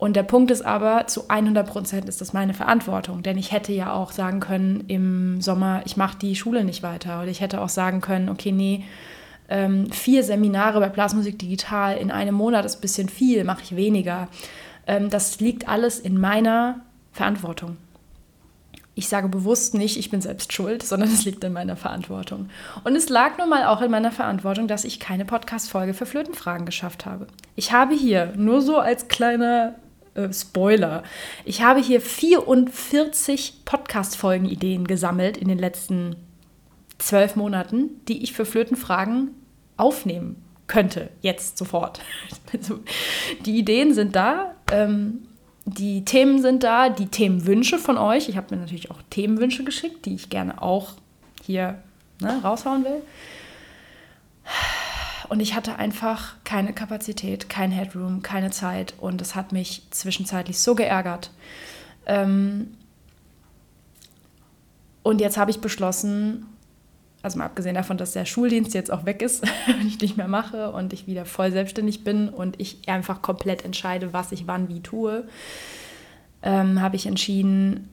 Und 0.00 0.16
der 0.16 0.22
Punkt 0.22 0.50
ist 0.50 0.62
aber, 0.62 1.06
zu 1.08 1.28
100 1.28 1.68
Prozent 1.68 2.08
ist 2.08 2.22
das 2.22 2.32
meine 2.32 2.54
Verantwortung. 2.54 3.22
Denn 3.22 3.36
ich 3.36 3.52
hätte 3.52 3.74
ja 3.74 3.92
auch 3.92 4.12
sagen 4.12 4.40
können 4.40 4.84
im 4.88 5.42
Sommer, 5.42 5.82
ich 5.84 5.98
mache 5.98 6.16
die 6.16 6.36
Schule 6.36 6.64
nicht 6.64 6.82
weiter. 6.82 7.20
Oder 7.20 7.28
ich 7.28 7.42
hätte 7.42 7.60
auch 7.60 7.68
sagen 7.68 8.00
können, 8.00 8.30
okay, 8.30 8.50
nee, 8.50 8.84
ähm, 9.50 9.90
vier 9.90 10.22
Seminare 10.22 10.80
bei 10.80 10.88
Blasmusik 10.88 11.38
Digital 11.38 11.96
in 11.98 12.10
einem 12.10 12.34
Monat 12.34 12.64
ist 12.64 12.76
ein 12.76 12.80
bisschen 12.80 13.08
viel, 13.08 13.44
mache 13.44 13.62
ich 13.64 13.76
weniger. 13.76 14.28
Ähm, 14.86 15.10
das 15.10 15.40
liegt 15.40 15.68
alles 15.68 15.98
in 15.98 16.18
meiner 16.18 16.80
Verantwortung. 17.12 17.76
Ich 18.94 19.08
sage 19.08 19.28
bewusst 19.28 19.74
nicht, 19.74 19.96
ich 19.96 20.10
bin 20.10 20.20
selbst 20.20 20.52
schuld, 20.52 20.82
sondern 20.82 21.08
es 21.08 21.24
liegt 21.24 21.42
in 21.42 21.52
meiner 21.52 21.76
Verantwortung. 21.76 22.48
Und 22.84 22.94
es 22.94 23.08
lag 23.08 23.38
nun 23.38 23.48
mal 23.48 23.64
auch 23.66 23.82
in 23.82 23.90
meiner 23.90 24.12
Verantwortung, 24.12 24.68
dass 24.68 24.84
ich 24.84 25.00
keine 25.00 25.24
Podcast-Folge 25.24 25.94
für 25.94 26.06
Flötenfragen 26.06 26.66
geschafft 26.66 27.06
habe. 27.06 27.26
Ich 27.56 27.72
habe 27.72 27.94
hier, 27.94 28.32
nur 28.36 28.62
so 28.62 28.78
als 28.78 29.08
kleiner 29.08 29.74
äh, 30.14 30.32
Spoiler, 30.32 31.02
ich 31.44 31.62
habe 31.62 31.80
hier 31.80 32.00
44 32.00 33.64
Podcast-Folgen-Ideen 33.64 34.86
gesammelt 34.86 35.36
in 35.36 35.48
den 35.48 35.58
letzten 35.58 36.14
zwölf 36.98 37.34
Monaten, 37.34 37.90
die 38.06 38.22
ich 38.22 38.32
für 38.32 38.44
Flötenfragen 38.44 39.34
aufnehmen 39.80 40.42
könnte, 40.66 41.10
jetzt 41.20 41.58
sofort. 41.58 42.00
Also, 42.52 42.80
die 43.46 43.56
Ideen 43.58 43.94
sind 43.94 44.16
da, 44.16 44.56
ähm, 44.72 45.20
die 45.64 46.04
Themen 46.04 46.42
sind 46.42 46.64
da, 46.64 46.88
die 46.88 47.06
Themenwünsche 47.06 47.78
von 47.78 47.96
euch. 47.96 48.28
Ich 48.28 48.36
habe 48.36 48.52
mir 48.52 48.60
natürlich 48.60 48.90
auch 48.90 49.00
Themenwünsche 49.08 49.62
geschickt, 49.62 50.04
die 50.04 50.14
ich 50.14 50.30
gerne 50.30 50.60
auch 50.60 50.94
hier 51.44 51.78
ne, 52.20 52.40
raushauen 52.42 52.84
will. 52.84 53.02
Und 55.28 55.38
ich 55.38 55.54
hatte 55.54 55.76
einfach 55.76 56.34
keine 56.42 56.72
Kapazität, 56.72 57.48
kein 57.48 57.70
Headroom, 57.70 58.22
keine 58.22 58.50
Zeit 58.50 58.94
und 58.98 59.22
es 59.22 59.36
hat 59.36 59.52
mich 59.52 59.82
zwischenzeitlich 59.90 60.58
so 60.58 60.74
geärgert. 60.74 61.30
Ähm, 62.06 62.74
und 65.04 65.20
jetzt 65.20 65.36
habe 65.36 65.52
ich 65.52 65.60
beschlossen, 65.60 66.46
also 67.22 67.38
mal 67.38 67.44
abgesehen 67.44 67.74
davon, 67.74 67.98
dass 67.98 68.12
der 68.12 68.24
Schuldienst 68.24 68.74
jetzt 68.74 68.90
auch 68.90 69.04
weg 69.04 69.22
ist 69.22 69.42
und 69.66 69.86
ich 69.86 70.00
nicht 70.00 70.16
mehr 70.16 70.28
mache 70.28 70.70
und 70.72 70.92
ich 70.92 71.06
wieder 71.06 71.24
voll 71.24 71.52
selbstständig 71.52 72.04
bin 72.04 72.28
und 72.28 72.60
ich 72.60 72.88
einfach 72.88 73.22
komplett 73.22 73.64
entscheide, 73.64 74.12
was 74.12 74.32
ich 74.32 74.46
wann 74.46 74.68
wie 74.68 74.80
tue, 74.80 75.24
ähm, 76.42 76.80
habe 76.80 76.96
ich 76.96 77.06
entschieden, 77.06 77.88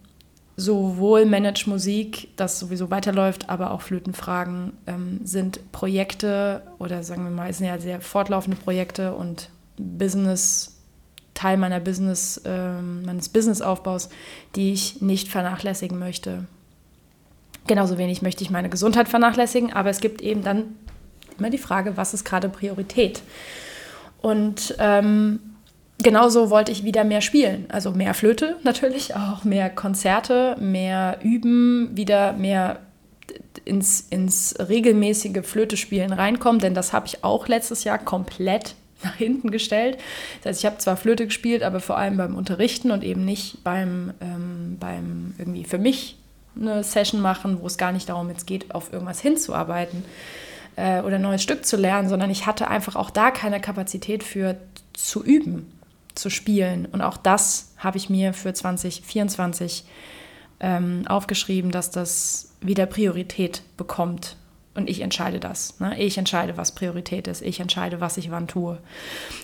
sowohl 0.55 1.25
Manage 1.25 1.69
Musik, 1.69 2.29
das 2.35 2.57
sowieso 2.59 2.89
weiterläuft, 2.89 3.49
aber 3.49 3.71
auch 3.71 3.81
Flötenfragen 3.81 4.73
ähm, 4.87 5.19
sind 5.23 5.71
Projekte 5.71 6.63
oder 6.79 7.03
sagen 7.03 7.23
wir 7.23 7.31
mal, 7.31 7.53
sind 7.53 7.67
ja 7.67 7.77
sehr 7.79 8.01
fortlaufende 8.01 8.57
Projekte 8.57 9.13
und 9.13 9.49
Business, 9.77 10.81
Teil 11.35 11.57
meiner 11.57 11.79
Business, 11.79 12.41
ähm, 12.45 13.03
meines 13.03 13.29
Businessaufbaus, 13.29 14.09
die 14.55 14.73
ich 14.73 15.01
nicht 15.01 15.27
vernachlässigen 15.27 15.99
möchte. 15.99 16.45
Genauso 17.67 17.97
wenig 17.97 18.21
möchte 18.21 18.43
ich 18.43 18.49
meine 18.49 18.69
Gesundheit 18.69 19.09
vernachlässigen, 19.09 19.73
aber 19.73 19.89
es 19.89 19.99
gibt 19.99 20.21
eben 20.21 20.43
dann 20.43 20.75
immer 21.37 21.49
die 21.49 21.57
Frage, 21.57 21.97
was 21.97 22.13
ist 22.13 22.23
gerade 22.23 22.49
Priorität? 22.49 23.21
Und 24.21 24.75
ähm, 24.79 25.39
genauso 26.01 26.49
wollte 26.49 26.71
ich 26.71 26.83
wieder 26.83 27.03
mehr 27.03 27.21
spielen. 27.21 27.65
Also 27.69 27.91
mehr 27.91 28.13
Flöte 28.13 28.57
natürlich, 28.63 29.15
auch 29.15 29.43
mehr 29.43 29.69
Konzerte, 29.69 30.55
mehr 30.59 31.19
üben, 31.23 31.95
wieder 31.95 32.33
mehr 32.33 32.79
ins, 33.65 34.01
ins 34.09 34.55
regelmäßige 34.57 35.43
Flötespielen 35.43 36.13
reinkommen, 36.13 36.61
denn 36.61 36.73
das 36.73 36.93
habe 36.93 37.07
ich 37.07 37.23
auch 37.23 37.47
letztes 37.47 37.83
Jahr 37.83 37.97
komplett 37.97 38.75
nach 39.03 39.15
hinten 39.15 39.51
gestellt. 39.51 39.97
Das 40.41 40.51
heißt, 40.51 40.59
ich 40.61 40.65
habe 40.65 40.77
zwar 40.77 40.97
Flöte 40.97 41.25
gespielt, 41.25 41.63
aber 41.63 41.79
vor 41.79 41.97
allem 41.97 42.17
beim 42.17 42.35
Unterrichten 42.35 42.91
und 42.91 43.03
eben 43.03 43.25
nicht 43.25 43.63
beim, 43.63 44.13
ähm, 44.21 44.77
beim 44.79 45.35
irgendwie 45.37 45.65
für 45.65 45.77
mich 45.77 46.17
eine 46.59 46.83
Session 46.83 47.21
machen, 47.21 47.61
wo 47.61 47.67
es 47.67 47.77
gar 47.77 47.91
nicht 47.91 48.09
darum 48.09 48.29
jetzt 48.29 48.47
geht, 48.47 48.73
auf 48.73 48.91
irgendwas 48.91 49.19
hinzuarbeiten 49.19 50.03
äh, 50.75 51.01
oder 51.01 51.15
ein 51.15 51.21
neues 51.21 51.43
Stück 51.43 51.65
zu 51.65 51.77
lernen, 51.77 52.09
sondern 52.09 52.29
ich 52.29 52.45
hatte 52.45 52.67
einfach 52.67 52.95
auch 52.95 53.09
da 53.09 53.31
keine 53.31 53.59
Kapazität 53.59 54.23
für 54.23 54.57
zu 54.93 55.23
üben, 55.23 55.71
zu 56.15 56.29
spielen. 56.29 56.85
Und 56.85 57.01
auch 57.01 57.17
das 57.17 57.73
habe 57.77 57.97
ich 57.97 58.09
mir 58.09 58.33
für 58.33 58.53
2024 58.53 59.85
ähm, 60.59 61.03
aufgeschrieben, 61.07 61.71
dass 61.71 61.91
das 61.91 62.51
wieder 62.61 62.85
Priorität 62.85 63.61
bekommt 63.77 64.35
und 64.77 64.89
ich 64.89 65.01
entscheide 65.01 65.39
das. 65.39 65.79
Ne? 65.79 65.99
Ich 65.99 66.19
entscheide, 66.19 66.55
was 66.55 66.71
Priorität 66.71 67.27
ist. 67.27 67.41
Ich 67.41 67.59
entscheide, 67.59 67.99
was 67.99 68.17
ich 68.17 68.29
wann 68.29 68.47
tue. 68.47 68.77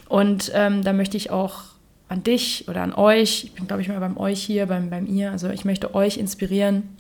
Und 0.08 0.52
ähm, 0.54 0.84
da 0.84 0.94
möchte 0.94 1.18
ich 1.18 1.32
auch 1.32 1.64
an 2.08 2.24
dich 2.24 2.68
oder 2.68 2.84
an 2.84 2.94
euch, 2.94 3.46
ich 3.46 3.54
bin, 3.54 3.66
glaube 3.66 3.82
ich, 3.82 3.88
mal 3.88 4.00
beim 4.00 4.18
euch 4.18 4.44
hier, 4.44 4.68
beim, 4.68 4.92
beim 4.92 5.08
ihr, 5.08 5.32
also 5.32 5.50
ich 5.50 5.66
möchte 5.66 5.96
euch 5.96 6.18
inspirieren. 6.18 6.96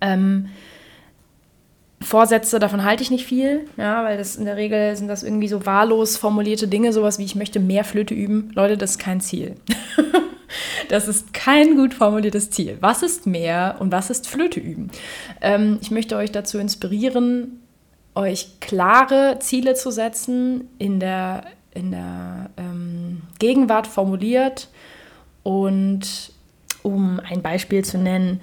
Ähm, 0.00 0.48
Vorsätze, 2.00 2.58
davon 2.58 2.84
halte 2.84 3.02
ich 3.02 3.10
nicht 3.10 3.26
viel, 3.26 3.64
ja, 3.76 4.04
weil 4.04 4.18
das 4.18 4.36
in 4.36 4.44
der 4.44 4.56
Regel 4.56 4.94
sind 4.96 5.08
das 5.08 5.22
irgendwie 5.22 5.48
so 5.48 5.64
wahllos 5.64 6.16
formulierte 6.16 6.68
Dinge, 6.68 6.92
sowas 6.92 7.18
wie 7.18 7.24
ich 7.24 7.34
möchte 7.34 7.58
mehr 7.58 7.84
Flöte 7.84 8.14
üben. 8.14 8.50
Leute, 8.54 8.76
das 8.76 8.92
ist 8.92 8.98
kein 8.98 9.20
Ziel. 9.20 9.56
Das 10.88 11.08
ist 11.08 11.32
kein 11.34 11.76
gut 11.76 11.94
formuliertes 11.94 12.50
Ziel. 12.50 12.78
Was 12.80 13.02
ist 13.02 13.26
mehr 13.26 13.76
und 13.80 13.92
was 13.92 14.10
ist 14.10 14.28
Flöte 14.28 14.60
üben? 14.60 14.90
Ähm, 15.40 15.78
ich 15.80 15.90
möchte 15.90 16.16
euch 16.16 16.30
dazu 16.30 16.58
inspirieren, 16.58 17.60
euch 18.14 18.60
klare 18.60 19.38
Ziele 19.40 19.74
zu 19.74 19.90
setzen, 19.90 20.68
in 20.78 21.00
der, 21.00 21.44
in 21.74 21.90
der 21.90 22.50
ähm, 22.56 23.22
Gegenwart 23.38 23.86
formuliert. 23.86 24.68
Und 25.42 26.32
um 26.82 27.20
ein 27.20 27.42
Beispiel 27.42 27.84
zu 27.84 27.98
nennen, 27.98 28.40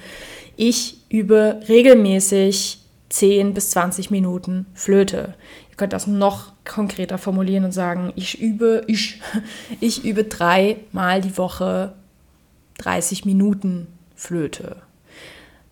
ich 0.55 0.97
übe 1.09 1.61
regelmäßig 1.67 2.79
10 3.09 3.53
bis 3.53 3.71
20 3.71 4.11
Minuten 4.11 4.65
Flöte. 4.73 5.35
Ihr 5.69 5.77
könnt 5.77 5.93
das 5.93 6.07
noch 6.07 6.51
konkreter 6.65 7.17
formulieren 7.17 7.65
und 7.65 7.71
sagen, 7.71 8.13
ich 8.15 8.39
übe, 8.39 8.83
ich, 8.87 9.21
ich 9.79 10.03
übe 10.05 10.23
dreimal 10.23 11.21
die 11.21 11.37
Woche 11.37 11.93
30 12.79 13.25
Minuten 13.25 13.87
Flöte, 14.15 14.77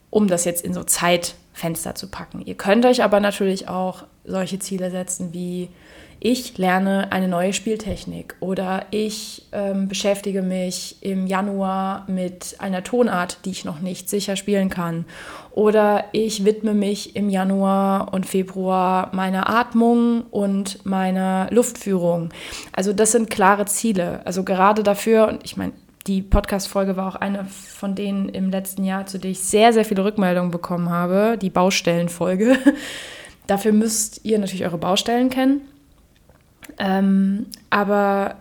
um 0.10 0.28
das 0.28 0.46
jetzt 0.46 0.64
in 0.64 0.74
so 0.74 0.84
Zeitfenster 0.84 1.96
zu 1.96 2.08
packen. 2.08 2.42
Ihr 2.46 2.56
könnt 2.56 2.86
euch 2.86 3.04
aber 3.04 3.20
natürlich 3.20 3.68
auch 3.68 4.04
solche 4.26 4.60
Ziele 4.60 4.92
setzen 4.92 5.34
wie 5.34 5.70
ich 6.24 6.60
lerne 6.60 7.12
eine 7.12 7.28
neue 7.28 7.52
Spieltechnik 7.52 8.36
oder 8.42 8.86
ich 8.92 9.48
ähm, 9.52 9.88
beschäftige 9.88 10.44
mich 10.44 10.98
im 11.02 11.26
Januar 11.26 12.06
mit 12.08 12.58
einer 12.60 12.84
Tonart, 12.84 13.40
die 13.44 13.50
ich 13.50 13.66
noch 13.66 13.80
nicht 13.80 14.08
sicher 14.08 14.36
spielen 14.36 14.70
kann. 14.70 15.06
Oder 15.50 16.06
ich 16.12 16.46
widme 16.46 16.76
mich 16.76 17.16
im 17.16 17.28
Januar 17.28 18.14
und 18.14 18.28
Februar 18.28 19.10
meiner 19.14 19.50
Atmung 19.50 20.26
und 20.30 20.86
meiner 20.86 21.48
Luftführung. 21.50 22.30
Also 22.72 22.94
das 22.94 23.14
sind 23.14 23.32
klare 23.32 23.66
Ziele. 23.66 24.22
Also 24.24 24.44
gerade 24.44 24.84
dafür, 24.84 25.28
und 25.28 25.44
ich 25.44 25.58
meine, 25.58 25.74
die 26.06 26.22
Podcast-Folge 26.22 26.98
war 26.98 27.08
auch 27.08 27.16
eine 27.16 27.46
von 27.46 27.96
denen 27.96 28.30
im 28.30 28.52
letzten 28.52 28.84
Jahr, 28.84 29.08
zu 29.08 29.18
der 29.18 29.32
ich 29.32 29.40
sehr, 29.40 29.74
sehr 29.74 29.86
viele 29.86 30.06
Rückmeldungen 30.06 30.52
bekommen 30.52 30.92
habe, 30.92 31.40
die 31.42 31.50
Baustellenfolge. 31.50 32.60
Dafür 33.48 33.72
müsst 33.72 34.24
ihr 34.24 34.38
natürlich 34.38 34.66
eure 34.66 34.78
Baustellen 34.78 35.32
kennen. 35.32 35.62
Ähm, 36.82 37.46
aber 37.70 38.38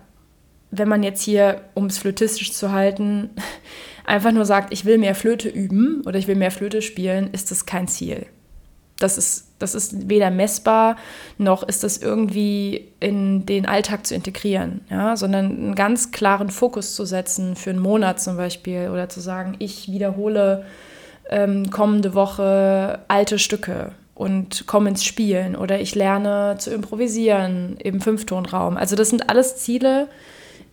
wenn 0.71 0.87
man 0.87 1.03
jetzt 1.03 1.21
hier, 1.21 1.61
um 1.75 1.85
es 1.85 1.99
flötistisch 1.99 2.53
zu 2.53 2.71
halten, 2.71 3.29
einfach 4.05 4.31
nur 4.31 4.45
sagt, 4.45 4.73
ich 4.73 4.83
will 4.83 4.97
mehr 4.97 5.15
Flöte 5.15 5.47
üben 5.47 6.01
oder 6.05 6.17
ich 6.17 6.27
will 6.27 6.35
mehr 6.35 6.51
Flöte 6.51 6.81
spielen, 6.81 7.29
ist 7.31 7.51
das 7.51 7.65
kein 7.65 7.87
Ziel. 7.87 8.25
Das 8.97 9.17
ist, 9.17 9.47
das 9.59 9.75
ist 9.75 10.09
weder 10.09 10.31
messbar, 10.31 10.95
noch 11.37 11.63
ist 11.63 11.83
das 11.83 11.97
irgendwie 11.97 12.89
in 12.99 13.45
den 13.45 13.65
Alltag 13.65 14.05
zu 14.05 14.15
integrieren, 14.15 14.81
ja? 14.89 15.15
sondern 15.15 15.45
einen 15.45 15.75
ganz 15.75 16.11
klaren 16.11 16.49
Fokus 16.49 16.95
zu 16.95 17.05
setzen 17.05 17.55
für 17.55 17.71
einen 17.71 17.79
Monat 17.79 18.21
zum 18.21 18.37
Beispiel 18.37 18.89
oder 18.91 19.09
zu 19.09 19.19
sagen, 19.19 19.55
ich 19.59 19.91
wiederhole 19.91 20.65
ähm, 21.29 21.69
kommende 21.71 22.13
Woche 22.13 22.99
alte 23.07 23.39
Stücke 23.39 23.93
und 24.15 24.67
komme 24.67 24.89
ins 24.89 25.03
Spielen 25.03 25.55
oder 25.55 25.79
ich 25.79 25.95
lerne 25.95 26.55
zu 26.59 26.71
improvisieren 26.71 27.77
im 27.77 28.01
Fünftonraum. 28.01 28.77
Also 28.77 28.95
das 28.95 29.09
sind 29.09 29.29
alles 29.29 29.57
Ziele, 29.57 30.07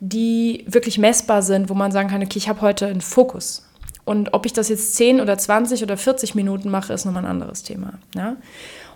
die 0.01 0.65
wirklich 0.69 0.99
messbar 0.99 1.43
sind, 1.43 1.69
wo 1.69 1.75
man 1.75 1.93
sagen 1.93 2.09
kann, 2.09 2.23
okay, 2.23 2.39
ich 2.39 2.49
habe 2.49 2.61
heute 2.61 2.87
einen 2.87 3.01
Fokus. 3.01 3.65
Und 4.05 4.33
ob 4.33 4.47
ich 4.47 4.53
das 4.53 4.69
jetzt 4.69 4.95
10 4.95 5.21
oder 5.21 5.37
20 5.37 5.83
oder 5.83 5.97
40 5.97 6.35
Minuten 6.35 6.71
mache, 6.71 6.93
ist 6.93 7.05
nochmal 7.05 7.25
ein 7.25 7.31
anderes 7.31 7.63
Thema. 7.63 7.95
Ja? 8.15 8.37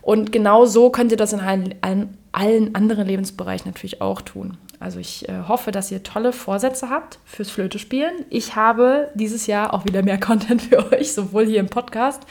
Und 0.01 0.33
genau 0.33 0.65
so 0.65 0.91
könnt 0.91 1.11
ihr 1.13 1.19
das 1.19 1.33
in 1.33 1.41
allen, 1.41 1.75
allen, 2.33 2.75
anderen 2.75 3.07
Lebensbereichen 3.07 3.71
natürlich 3.71 4.01
auch 4.01 4.23
tun. 4.23 4.57
Also 4.81 4.99
ich 4.99 5.29
äh, 5.29 5.43
hoffe, 5.47 5.71
dass 5.71 5.93
ihr 5.93 6.03
tolle 6.03 6.33
Vorsätze 6.33 6.89
habt 6.91 7.19
fürs 7.25 7.51
Flötespielen. 7.51 8.25
Ich 8.31 8.57
habe 8.57 9.11
dieses 9.15 9.47
Jahr 9.47 9.75
auch 9.75 9.85
wieder 9.85 10.03
mehr 10.03 10.19
Content 10.21 10.63
für 10.63 10.93
euch, 10.93 11.13
sowohl 11.13 11.47
hier 11.47 11.61
im 11.61 11.69
Podcast 11.69 12.23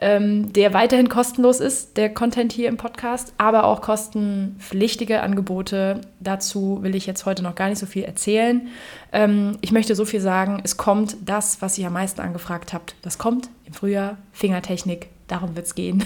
ähm, 0.00 0.52
der 0.52 0.72
weiterhin 0.74 1.08
kostenlos 1.08 1.58
ist, 1.58 1.96
der 1.96 2.14
Content 2.14 2.52
hier 2.52 2.68
im 2.68 2.76
Podcast, 2.76 3.32
aber 3.36 3.64
auch 3.64 3.80
kostenpflichtige 3.80 5.22
Angebote. 5.22 6.02
Dazu 6.20 6.78
will 6.82 6.94
ich 6.94 7.06
jetzt 7.06 7.26
heute 7.26 7.42
noch 7.42 7.56
gar 7.56 7.68
nicht 7.68 7.78
so 7.78 7.86
viel 7.86 8.04
erzählen. 8.04 8.68
Ähm, 9.12 9.58
ich 9.60 9.72
möchte 9.72 9.96
so 9.96 10.04
viel 10.04 10.20
sagen, 10.20 10.60
es 10.62 10.76
kommt 10.76 11.16
das, 11.24 11.60
was 11.62 11.76
ihr 11.78 11.88
am 11.88 11.94
meisten 11.94 12.20
angefragt 12.20 12.72
habt. 12.72 12.94
Das 13.02 13.18
kommt 13.18 13.50
im 13.66 13.72
Frühjahr, 13.72 14.18
Fingertechnik, 14.32 15.08
darum 15.26 15.56
wird 15.56 15.66
es 15.66 15.74
gehen. 15.74 16.04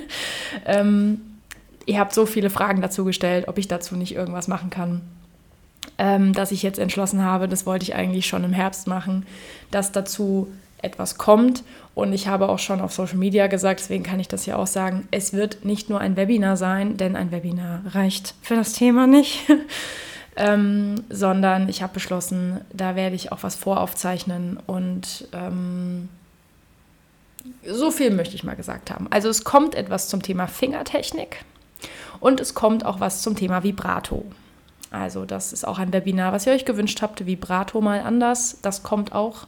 ähm, 0.64 1.20
ihr 1.86 1.98
habt 1.98 2.14
so 2.14 2.26
viele 2.26 2.50
Fragen 2.50 2.82
dazu 2.82 3.04
gestellt, 3.04 3.48
ob 3.48 3.58
ich 3.58 3.66
dazu 3.66 3.96
nicht 3.96 4.14
irgendwas 4.14 4.46
machen 4.46 4.70
kann. 4.70 5.00
Ähm, 5.98 6.32
dass 6.32 6.50
ich 6.50 6.62
jetzt 6.62 6.78
entschlossen 6.78 7.22
habe, 7.22 7.48
das 7.48 7.66
wollte 7.66 7.84
ich 7.84 7.94
eigentlich 7.94 8.26
schon 8.26 8.42
im 8.42 8.52
Herbst 8.52 8.86
machen, 8.86 9.26
dass 9.70 9.92
dazu 9.92 10.48
etwas 10.84 11.18
kommt. 11.18 11.64
Und 11.94 12.12
ich 12.12 12.28
habe 12.28 12.48
auch 12.48 12.58
schon 12.58 12.80
auf 12.80 12.92
Social 12.92 13.16
Media 13.16 13.46
gesagt, 13.46 13.80
deswegen 13.80 14.04
kann 14.04 14.20
ich 14.20 14.28
das 14.28 14.44
hier 14.44 14.58
auch 14.58 14.66
sagen, 14.66 15.08
es 15.10 15.32
wird 15.32 15.64
nicht 15.64 15.90
nur 15.90 16.00
ein 16.00 16.16
Webinar 16.16 16.56
sein, 16.56 16.96
denn 16.96 17.16
ein 17.16 17.30
Webinar 17.30 17.82
reicht 17.92 18.34
für 18.42 18.56
das 18.56 18.72
Thema 18.72 19.06
nicht, 19.06 19.40
ähm, 20.36 21.04
sondern 21.08 21.68
ich 21.68 21.82
habe 21.82 21.94
beschlossen, 21.94 22.60
da 22.72 22.96
werde 22.96 23.16
ich 23.16 23.32
auch 23.32 23.42
was 23.42 23.54
voraufzeichnen 23.54 24.58
und 24.66 25.28
ähm, 25.32 26.08
so 27.66 27.90
viel 27.90 28.10
möchte 28.10 28.34
ich 28.34 28.44
mal 28.44 28.56
gesagt 28.56 28.90
haben. 28.90 29.06
Also 29.10 29.28
es 29.28 29.44
kommt 29.44 29.74
etwas 29.74 30.08
zum 30.08 30.22
Thema 30.22 30.46
Fingertechnik 30.46 31.44
und 32.20 32.40
es 32.40 32.54
kommt 32.54 32.84
auch 32.84 33.00
was 33.00 33.22
zum 33.22 33.36
Thema 33.36 33.62
Vibrato. 33.62 34.24
Also 34.90 35.24
das 35.24 35.52
ist 35.52 35.66
auch 35.66 35.78
ein 35.78 35.92
Webinar, 35.92 36.32
was 36.32 36.46
ihr 36.46 36.52
euch 36.52 36.64
gewünscht 36.64 37.02
habt, 37.02 37.26
Vibrato 37.26 37.80
mal 37.80 38.00
anders. 38.00 38.58
Das 38.62 38.82
kommt 38.82 39.12
auch. 39.12 39.46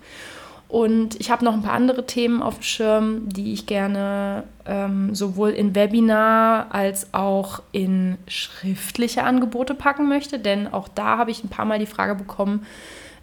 Und 0.68 1.20
ich 1.20 1.30
habe 1.30 1.44
noch 1.44 1.54
ein 1.54 1.62
paar 1.62 1.74
andere 1.74 2.06
Themen 2.06 2.42
auf 2.42 2.56
dem 2.56 2.62
Schirm, 2.62 3.28
die 3.28 3.52
ich 3.52 3.66
gerne 3.66 4.42
ähm, 4.64 5.14
sowohl 5.14 5.50
in 5.50 5.76
Webinar 5.76 6.74
als 6.74 7.14
auch 7.14 7.62
in 7.70 8.18
schriftliche 8.26 9.22
Angebote 9.22 9.74
packen 9.74 10.08
möchte. 10.08 10.40
Denn 10.40 10.66
auch 10.66 10.88
da 10.88 11.18
habe 11.18 11.30
ich 11.30 11.44
ein 11.44 11.50
paar 11.50 11.66
Mal 11.66 11.78
die 11.78 11.86
Frage 11.86 12.16
bekommen, 12.16 12.66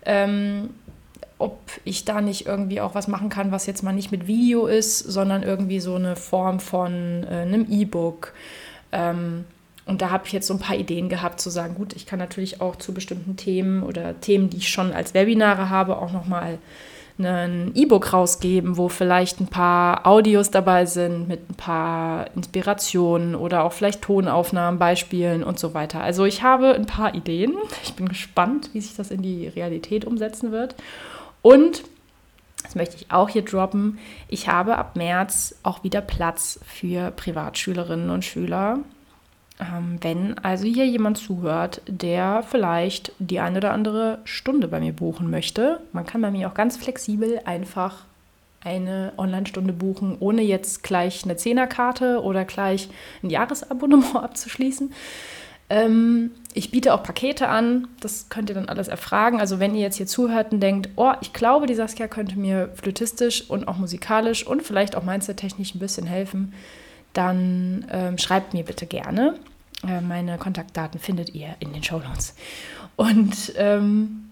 ähm, 0.05 0.69
ob 1.37 1.59
ich 1.83 2.05
da 2.05 2.21
nicht 2.21 2.45
irgendwie 2.45 2.79
auch 2.79 2.95
was 2.95 3.09
machen 3.09 3.27
kann, 3.27 3.51
was 3.51 3.65
jetzt 3.65 3.83
mal 3.83 3.91
nicht 3.91 4.11
mit 4.11 4.25
Video 4.25 4.65
ist, 4.65 4.99
sondern 4.99 5.43
irgendwie 5.43 5.81
so 5.81 5.95
eine 5.95 6.15
Form 6.15 6.61
von 6.61 7.25
äh, 7.29 7.41
einem 7.41 7.67
E-Book. 7.69 8.31
Ähm, 8.93 9.43
und 9.85 10.01
da 10.01 10.11
habe 10.11 10.25
ich 10.25 10.31
jetzt 10.31 10.47
so 10.47 10.53
ein 10.53 10.61
paar 10.61 10.77
Ideen 10.77 11.09
gehabt, 11.09 11.41
zu 11.41 11.49
sagen, 11.49 11.75
gut, 11.75 11.93
ich 11.93 12.05
kann 12.05 12.19
natürlich 12.19 12.61
auch 12.61 12.77
zu 12.77 12.93
bestimmten 12.93 13.35
Themen 13.35 13.83
oder 13.83 14.21
Themen, 14.21 14.49
die 14.49 14.57
ich 14.57 14.69
schon 14.69 14.93
als 14.93 15.13
Webinare 15.13 15.69
habe, 15.69 15.97
auch 15.97 16.13
nochmal 16.13 16.53
mal 16.53 16.59
ein 17.19 17.71
E-Book 17.75 18.11
rausgeben, 18.11 18.77
wo 18.77 18.89
vielleicht 18.89 19.39
ein 19.39 19.47
paar 19.47 20.07
Audios 20.07 20.49
dabei 20.49 20.85
sind 20.85 21.27
mit 21.27 21.49
ein 21.49 21.55
paar 21.55 22.27
Inspirationen 22.35 23.35
oder 23.35 23.63
auch 23.63 23.73
vielleicht 23.73 24.01
Tonaufnahmen, 24.01 24.79
Beispielen 24.79 25.43
und 25.43 25.59
so 25.59 25.73
weiter. 25.73 26.01
Also 26.01 26.25
ich 26.25 26.41
habe 26.41 26.73
ein 26.73 26.85
paar 26.85 27.13
Ideen. 27.13 27.53
Ich 27.83 27.93
bin 27.93 28.09
gespannt, 28.09 28.71
wie 28.73 28.81
sich 28.81 28.95
das 28.95 29.11
in 29.11 29.21
die 29.21 29.47
Realität 29.47 30.05
umsetzen 30.05 30.51
wird. 30.51 30.75
Und 31.41 31.83
das 32.63 32.75
möchte 32.75 32.95
ich 32.95 33.11
auch 33.11 33.29
hier 33.29 33.43
droppen. 33.43 33.99
Ich 34.27 34.47
habe 34.47 34.77
ab 34.77 34.95
März 34.95 35.55
auch 35.63 35.83
wieder 35.83 36.01
Platz 36.01 36.59
für 36.65 37.11
Privatschülerinnen 37.11 38.09
und 38.09 38.25
Schüler 38.25 38.79
wenn 40.01 40.37
also 40.39 40.65
hier 40.65 40.85
jemand 40.85 41.17
zuhört, 41.17 41.81
der 41.87 42.43
vielleicht 42.47 43.11
die 43.19 43.39
eine 43.39 43.57
oder 43.57 43.71
andere 43.71 44.19
Stunde 44.23 44.67
bei 44.67 44.79
mir 44.79 44.93
buchen 44.93 45.29
möchte, 45.29 45.79
man 45.91 46.05
kann 46.05 46.21
bei 46.21 46.31
mir 46.31 46.47
auch 46.47 46.53
ganz 46.53 46.77
flexibel 46.77 47.39
einfach 47.45 48.05
eine 48.63 49.13
Online-Stunde 49.17 49.73
buchen, 49.73 50.17
ohne 50.19 50.41
jetzt 50.41 50.83
gleich 50.83 51.23
eine 51.23 51.35
Zehnerkarte 51.35 52.21
oder 52.21 52.45
gleich 52.45 52.89
ein 53.21 53.29
Jahresabonnement 53.29 54.15
abzuschließen. 54.23 54.93
Ähm, 55.69 56.31
ich 56.53 56.71
biete 56.71 56.93
auch 56.93 57.03
Pakete 57.03 57.47
an, 57.47 57.87
das 57.99 58.29
könnt 58.29 58.49
ihr 58.49 58.55
dann 58.55 58.69
alles 58.69 58.87
erfragen. 58.87 59.39
Also 59.39 59.59
wenn 59.59 59.75
ihr 59.75 59.81
jetzt 59.81 59.97
hier 59.97 60.07
zuhört 60.07 60.51
und 60.51 60.59
denkt, 60.59 60.89
oh, 60.95 61.13
ich 61.21 61.33
glaube, 61.33 61.65
die 61.65 61.75
Saskia 61.75 62.07
könnte 62.07 62.37
mir 62.37 62.69
flötistisch 62.75 63.49
und 63.49 63.67
auch 63.67 63.77
musikalisch 63.77 64.45
und 64.45 64.63
vielleicht 64.63 64.95
auch 64.95 65.03
mindset-technisch 65.03 65.75
ein 65.75 65.79
bisschen 65.79 66.05
helfen, 66.05 66.53
dann 67.13 67.85
ähm, 67.91 68.17
schreibt 68.17 68.53
mir 68.53 68.63
bitte 68.63 68.85
gerne. 68.85 69.35
Äh, 69.87 70.01
meine 70.01 70.37
Kontaktdaten 70.37 70.99
findet 70.99 71.33
ihr 71.33 71.55
in 71.59 71.73
den 71.73 71.83
Show 71.83 71.99
Notes. 71.99 72.35
Und 72.95 73.53
ähm, 73.57 74.31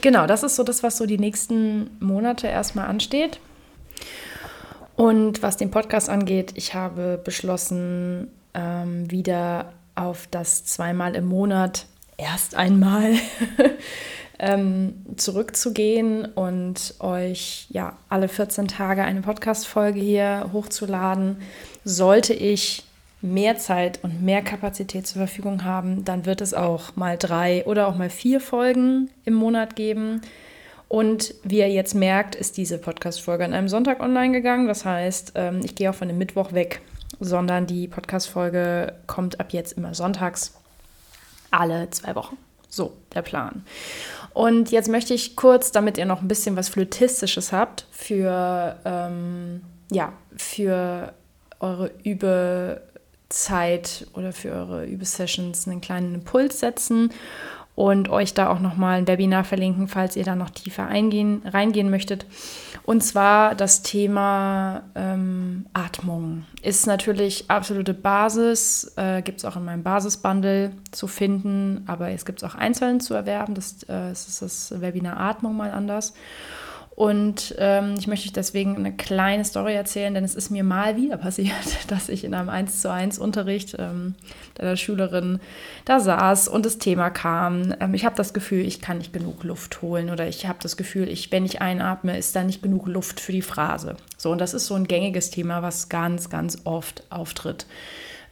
genau, 0.00 0.26
das 0.26 0.42
ist 0.42 0.56
so 0.56 0.62
das, 0.62 0.82
was 0.82 0.96
so 0.96 1.06
die 1.06 1.18
nächsten 1.18 1.90
Monate 2.00 2.46
erstmal 2.46 2.86
ansteht. 2.86 3.40
Und 4.96 5.42
was 5.42 5.56
den 5.56 5.70
Podcast 5.70 6.08
angeht, 6.08 6.52
ich 6.56 6.74
habe 6.74 7.20
beschlossen, 7.22 8.28
ähm, 8.52 9.10
wieder 9.10 9.72
auf 9.94 10.26
das 10.30 10.64
zweimal 10.64 11.14
im 11.14 11.26
Monat 11.26 11.86
erst 12.16 12.54
einmal 12.54 13.14
ähm, 14.38 14.94
zurückzugehen 15.16 16.26
und 16.26 16.94
euch 17.00 17.66
ja 17.70 17.96
alle 18.08 18.28
14 18.28 18.68
Tage 18.68 19.02
eine 19.02 19.22
Podcast-Folge 19.22 20.00
hier 20.00 20.50
hochzuladen. 20.52 21.38
Sollte 21.84 22.34
ich 22.34 22.84
mehr 23.22 23.58
Zeit 23.58 24.00
und 24.02 24.22
mehr 24.22 24.42
Kapazität 24.42 25.06
zur 25.06 25.18
Verfügung 25.18 25.64
haben, 25.64 26.04
dann 26.04 26.26
wird 26.26 26.40
es 26.40 26.54
auch 26.54 26.96
mal 26.96 27.16
drei 27.18 27.64
oder 27.66 27.88
auch 27.88 27.96
mal 27.96 28.10
vier 28.10 28.40
Folgen 28.40 29.10
im 29.24 29.34
Monat 29.34 29.76
geben. 29.76 30.22
Und 30.88 31.34
wie 31.44 31.58
ihr 31.58 31.70
jetzt 31.70 31.94
merkt, 31.94 32.34
ist 32.34 32.56
diese 32.56 32.78
Podcast-Folge 32.78 33.44
an 33.44 33.52
einem 33.52 33.68
Sonntag 33.68 34.00
online 34.00 34.32
gegangen. 34.32 34.66
Das 34.66 34.84
heißt, 34.84 35.32
ähm, 35.36 35.60
ich 35.62 35.74
gehe 35.74 35.90
auch 35.90 35.94
von 35.94 36.08
dem 36.08 36.18
Mittwoch 36.18 36.52
weg 36.52 36.80
sondern 37.20 37.66
die 37.66 37.86
Podcast-Folge 37.86 38.94
kommt 39.06 39.40
ab 39.40 39.52
jetzt 39.52 39.72
immer 39.72 39.94
sonntags 39.94 40.54
alle 41.50 41.90
zwei 41.90 42.14
Wochen. 42.14 42.36
So, 42.68 42.96
der 43.14 43.22
Plan. 43.22 43.64
Und 44.32 44.70
jetzt 44.70 44.88
möchte 44.88 45.12
ich 45.12 45.34
kurz, 45.34 45.72
damit 45.72 45.98
ihr 45.98 46.06
noch 46.06 46.22
ein 46.22 46.28
bisschen 46.28 46.56
was 46.56 46.68
Flötistisches 46.68 47.52
habt, 47.52 47.84
für, 47.90 48.76
ähm, 48.84 49.62
ja, 49.90 50.12
für 50.36 51.12
eure 51.58 51.90
Übezeit 53.30 54.08
oder 54.14 54.32
für 54.32 54.50
eure 54.50 54.86
Übesessions 54.86 55.68
einen 55.68 55.80
kleinen 55.80 56.16
Impuls 56.16 56.58
setzen 56.58 57.10
und 57.76 58.08
euch 58.08 58.34
da 58.34 58.50
auch 58.50 58.58
nochmal 58.58 58.98
ein 58.98 59.06
Webinar 59.06 59.44
verlinken, 59.44 59.86
falls 59.86 60.16
ihr 60.16 60.24
da 60.24 60.34
noch 60.34 60.50
tiefer 60.50 60.88
eingehen, 60.88 61.42
reingehen 61.44 61.90
möchtet. 61.90 62.26
Und 62.82 63.04
zwar 63.04 63.54
das 63.54 63.82
Thema 63.82 64.82
ähm, 64.96 65.66
Atmung. 65.74 66.44
Ist 66.60 66.88
natürlich 66.88 67.48
absolute 67.48 67.94
Basis, 67.94 68.92
äh, 68.96 69.22
gibt 69.22 69.38
es 69.38 69.44
auch 69.44 69.54
in 69.54 69.64
meinem 69.64 69.84
Basisbundle 69.84 70.72
zu 70.90 71.06
finden, 71.06 71.84
aber 71.86 72.10
es 72.10 72.24
gibt 72.24 72.42
es 72.42 72.50
auch 72.50 72.56
einzeln 72.56 72.98
zu 72.98 73.14
erwerben. 73.14 73.54
Das, 73.54 73.84
äh, 73.84 74.08
das 74.08 74.26
ist 74.26 74.42
das 74.42 74.80
Webinar 74.80 75.20
Atmung 75.20 75.56
mal 75.56 75.70
anders. 75.70 76.14
Und 77.00 77.54
ähm, 77.56 77.94
ich 77.98 78.08
möchte 78.08 78.26
euch 78.26 78.34
deswegen 78.34 78.76
eine 78.76 78.92
kleine 78.92 79.42
Story 79.46 79.72
erzählen, 79.72 80.12
denn 80.12 80.22
es 80.22 80.34
ist 80.34 80.50
mir 80.50 80.62
mal 80.62 80.98
wieder 80.98 81.16
passiert, 81.16 81.54
dass 81.88 82.10
ich 82.10 82.24
in 82.24 82.34
einem 82.34 82.50
1 82.50 82.82
zu 82.82 82.92
1 82.92 83.18
Unterricht 83.18 83.74
ähm, 83.78 84.16
der 84.58 84.76
Schülerin 84.76 85.40
da 85.86 85.98
saß 85.98 86.48
und 86.48 86.66
das 86.66 86.76
Thema 86.76 87.08
kam. 87.08 87.74
Ähm, 87.80 87.94
ich 87.94 88.04
habe 88.04 88.16
das 88.16 88.34
Gefühl, 88.34 88.66
ich 88.66 88.82
kann 88.82 88.98
nicht 88.98 89.14
genug 89.14 89.44
Luft 89.44 89.80
holen 89.80 90.10
oder 90.10 90.28
ich 90.28 90.46
habe 90.46 90.58
das 90.60 90.76
Gefühl, 90.76 91.08
ich, 91.08 91.32
wenn 91.32 91.46
ich 91.46 91.62
einatme, 91.62 92.18
ist 92.18 92.36
da 92.36 92.44
nicht 92.44 92.62
genug 92.62 92.86
Luft 92.86 93.18
für 93.18 93.32
die 93.32 93.40
Phrase. 93.40 93.96
So, 94.18 94.30
und 94.30 94.38
das 94.38 94.52
ist 94.52 94.66
so 94.66 94.74
ein 94.74 94.86
gängiges 94.86 95.30
Thema, 95.30 95.62
was 95.62 95.88
ganz, 95.88 96.28
ganz 96.28 96.58
oft 96.64 97.04
auftritt. 97.08 97.64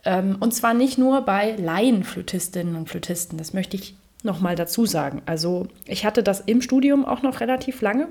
Ähm, 0.04 0.36
und 0.40 0.52
zwar 0.52 0.74
nicht 0.74 0.98
nur 0.98 1.22
bei 1.22 1.56
Laienflötistinnen 1.56 2.76
und 2.76 2.90
Flötisten, 2.90 3.38
das 3.38 3.54
möchte 3.54 3.78
ich 3.78 3.96
nochmal 4.22 4.56
dazu 4.56 4.84
sagen. 4.84 5.22
Also 5.24 5.68
ich 5.86 6.04
hatte 6.04 6.22
das 6.22 6.40
im 6.40 6.60
Studium 6.60 7.06
auch 7.06 7.22
noch 7.22 7.40
relativ 7.40 7.80
lange 7.80 8.08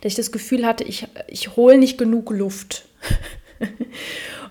dass 0.00 0.12
ich 0.12 0.16
das 0.16 0.32
Gefühl 0.32 0.66
hatte, 0.66 0.84
ich, 0.84 1.06
ich 1.26 1.56
hole 1.56 1.78
nicht 1.78 1.98
genug 1.98 2.30
Luft. 2.30 2.84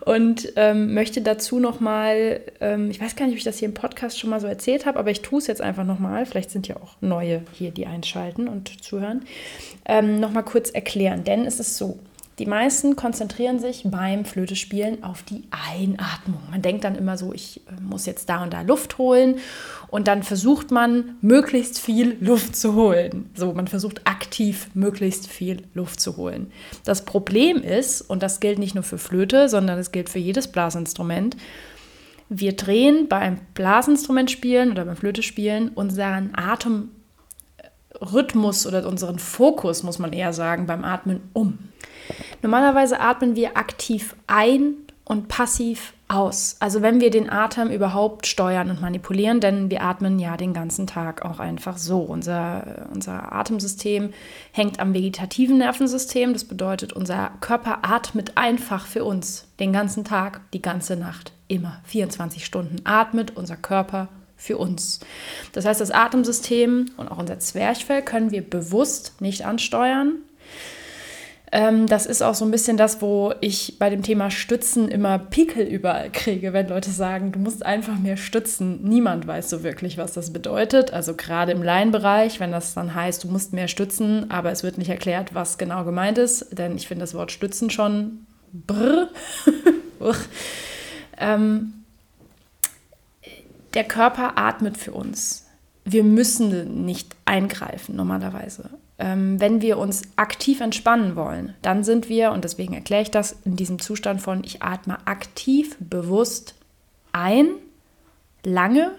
und 0.05 0.53
ähm, 0.55 0.93
möchte 0.93 1.21
dazu 1.21 1.59
nochmal, 1.59 2.41
ähm, 2.61 2.89
ich 2.89 3.01
weiß 3.01 3.15
gar 3.15 3.25
nicht, 3.25 3.33
ob 3.33 3.37
ich 3.37 3.43
das 3.43 3.59
hier 3.59 3.67
im 3.67 3.73
Podcast 3.73 4.17
schon 4.17 4.29
mal 4.29 4.39
so 4.39 4.47
erzählt 4.47 4.85
habe, 4.85 4.99
aber 4.99 5.11
ich 5.11 5.21
tue 5.21 5.39
es 5.39 5.47
jetzt 5.47 5.61
einfach 5.61 5.83
nochmal. 5.83 6.25
Vielleicht 6.25 6.49
sind 6.49 6.67
ja 6.67 6.77
auch 6.77 6.95
neue 7.01 7.41
hier, 7.53 7.71
die 7.71 7.85
einschalten 7.85 8.47
und 8.47 8.83
zuhören. 8.83 9.25
Ähm, 9.85 10.19
nochmal 10.19 10.43
kurz 10.43 10.69
erklären, 10.69 11.23
denn 11.23 11.45
es 11.45 11.59
ist 11.59 11.77
so, 11.77 11.99
die 12.39 12.45
meisten 12.45 12.95
konzentrieren 12.95 13.59
sich 13.59 13.83
beim 13.85 14.23
Flötespielen 14.23 15.03
auf 15.03 15.23
die 15.23 15.43
Einatmung. 15.49 16.41
Man 16.51 16.61
denkt 16.61 16.83
dann 16.83 16.95
immer 16.95 17.17
so, 17.17 17.33
ich 17.33 17.61
äh, 17.67 17.81
muss 17.81 18.05
jetzt 18.05 18.29
da 18.29 18.43
und 18.43 18.53
da 18.53 18.61
Luft 18.61 18.99
holen 18.99 19.39
und 19.87 20.07
dann 20.07 20.21
versucht 20.21 20.69
man 20.69 21.15
möglichst 21.21 21.79
viel 21.79 22.15
Luft 22.19 22.55
zu 22.55 22.75
holen. 22.75 23.31
So, 23.33 23.53
man 23.53 23.67
versucht 23.67 24.05
aktiv 24.05 24.69
möglichst 24.75 25.27
viel 25.27 25.63
Luft 25.73 25.99
zu 25.99 26.15
holen. 26.17 26.51
Das 26.83 27.05
Problem 27.05 27.57
ist, 27.63 28.01
und 28.01 28.21
das 28.21 28.39
gilt 28.39 28.59
nicht 28.59 28.75
nur 28.75 28.83
für 28.83 28.99
Flöte, 28.99 29.49
sondern 29.49 29.79
es 29.79 29.91
gilt 29.91 30.09
für 30.09 30.19
jedes 30.19 30.47
Blasinstrument, 30.47 31.37
wir 32.29 32.55
drehen 32.55 33.07
beim 33.07 33.39
Blasinstrument 33.53 34.29
spielen 34.29 34.71
oder 34.71 34.85
beim 34.85 34.97
Flöte 34.97 35.23
spielen 35.23 35.69
unseren 35.69 36.35
Atemrhythmus 38.01 38.65
oder 38.65 38.87
unseren 38.87 39.19
Fokus, 39.19 39.83
muss 39.83 39.99
man 39.99 40.13
eher 40.13 40.33
sagen, 40.33 40.65
beim 40.65 40.83
Atmen 40.83 41.21
um. 41.33 41.57
Normalerweise 42.41 42.99
atmen 42.99 43.35
wir 43.35 43.57
aktiv 43.57 44.15
ein 44.27 44.75
und 45.03 45.27
passiv 45.27 45.93
aus. 46.09 46.57
Also 46.59 46.81
wenn 46.81 47.01
wir 47.01 47.09
den 47.09 47.29
Atem 47.29 47.69
überhaupt 47.69 48.27
steuern 48.27 48.69
und 48.69 48.81
manipulieren, 48.81 49.39
denn 49.41 49.69
wir 49.69 49.81
atmen 49.83 50.19
ja 50.19 50.37
den 50.37 50.53
ganzen 50.53 50.87
Tag 50.87 51.25
auch 51.25 51.39
einfach 51.39 51.77
so. 51.77 51.99
Unser, 51.99 52.87
unser 52.93 53.33
Atemsystem 53.33 54.13
hängt 54.51 54.79
am 54.79 54.93
vegetativen 54.93 55.57
Nervensystem. 55.57 56.33
Das 56.33 56.45
bedeutet, 56.45 56.93
unser 56.93 57.31
Körper 57.41 57.79
atmet 57.81 58.33
einfach 58.37 58.85
für 58.85 59.03
uns 59.03 59.47
den 59.59 59.73
ganzen 59.73 60.05
Tag, 60.05 60.41
die 60.53 60.61
ganze 60.61 60.95
Nacht, 60.95 61.33
immer 61.47 61.81
24 61.85 62.45
Stunden 62.45 62.77
atmet 62.85 63.35
unser 63.35 63.57
Körper 63.57 64.07
für 64.37 64.57
uns. 64.57 64.99
Das 65.51 65.65
heißt, 65.65 65.81
das 65.81 65.91
Atemsystem 65.91 66.91
und 66.95 67.09
auch 67.09 67.17
unser 67.17 67.39
Zwerchfell 67.39 68.01
können 68.01 68.31
wir 68.31 68.47
bewusst 68.47 69.19
nicht 69.19 69.45
ansteuern, 69.45 70.21
ähm, 71.51 71.87
das 71.87 72.05
ist 72.05 72.21
auch 72.21 72.35
so 72.35 72.43
ein 72.43 72.51
bisschen 72.51 72.75
das, 72.75 73.01
wo 73.01 73.33
ich 73.39 73.79
bei 73.79 73.89
dem 73.89 74.03
Thema 74.03 74.29
Stützen 74.29 74.89
immer 74.89 75.17
Pickel 75.17 75.65
überall 75.65 76.09
kriege, 76.11 76.51
wenn 76.51 76.67
Leute 76.67 76.91
sagen, 76.91 77.31
du 77.31 77.39
musst 77.39 77.65
einfach 77.65 77.97
mehr 77.97 78.17
stützen. 78.17 78.81
Niemand 78.83 79.27
weiß 79.27 79.49
so 79.49 79.63
wirklich, 79.63 79.97
was 79.97 80.13
das 80.13 80.33
bedeutet. 80.33 80.91
Also 80.91 81.15
gerade 81.15 81.53
im 81.53 81.63
Laienbereich, 81.63 82.41
wenn 82.41 82.51
das 82.51 82.73
dann 82.73 82.93
heißt, 82.93 83.23
du 83.23 83.29
musst 83.29 83.53
mehr 83.53 83.69
stützen, 83.69 84.29
aber 84.29 84.51
es 84.51 84.63
wird 84.63 84.77
nicht 84.77 84.89
erklärt, 84.89 85.33
was 85.35 85.57
genau 85.57 85.85
gemeint 85.85 86.17
ist, 86.17 86.57
denn 86.57 86.75
ich 86.75 86.87
finde 86.87 87.03
das 87.03 87.13
Wort 87.13 87.31
stützen 87.31 87.69
schon 87.69 88.25
brr. 88.51 89.09
ähm, 91.17 91.76
der 93.77 93.85
Körper 93.85 94.37
atmet 94.37 94.77
für 94.77 94.91
uns. 94.91 95.45
Wir 95.85 96.03
müssen 96.03 96.83
nicht 96.83 97.15
eingreifen 97.23 97.95
normalerweise 97.95 98.69
ähm, 98.99 99.39
wenn 99.39 99.61
wir 99.61 99.77
uns 99.77 100.03
aktiv 100.15 100.59
entspannen 100.59 101.15
wollen, 101.15 101.53
dann 101.61 101.83
sind 101.83 102.09
wir, 102.09 102.31
und 102.31 102.43
deswegen 102.43 102.73
erkläre 102.73 103.03
ich 103.03 103.11
das, 103.11 103.37
in 103.45 103.55
diesem 103.55 103.79
Zustand 103.79 104.21
von, 104.21 104.43
ich 104.43 104.63
atme 104.63 104.97
aktiv, 105.05 105.77
bewusst 105.79 106.55
ein, 107.11 107.49
lange 108.43 108.91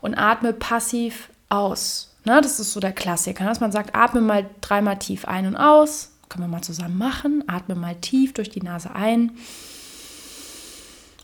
und 0.00 0.14
atme 0.14 0.52
passiv 0.52 1.30
aus. 1.48 2.14
Ne, 2.24 2.40
das 2.42 2.58
ist 2.58 2.72
so 2.72 2.80
der 2.80 2.92
Klassiker, 2.92 3.44
dass 3.44 3.60
man 3.60 3.72
sagt, 3.72 3.94
atme 3.94 4.20
mal 4.20 4.46
dreimal 4.60 4.98
tief 4.98 5.26
ein 5.26 5.46
und 5.46 5.56
aus. 5.56 6.12
Können 6.28 6.44
wir 6.44 6.48
mal 6.48 6.62
zusammen 6.62 6.98
machen. 6.98 7.44
Atme 7.46 7.76
mal 7.76 7.94
tief 7.94 8.34
durch 8.34 8.50
die 8.50 8.62
Nase 8.62 8.92
ein. 8.92 9.30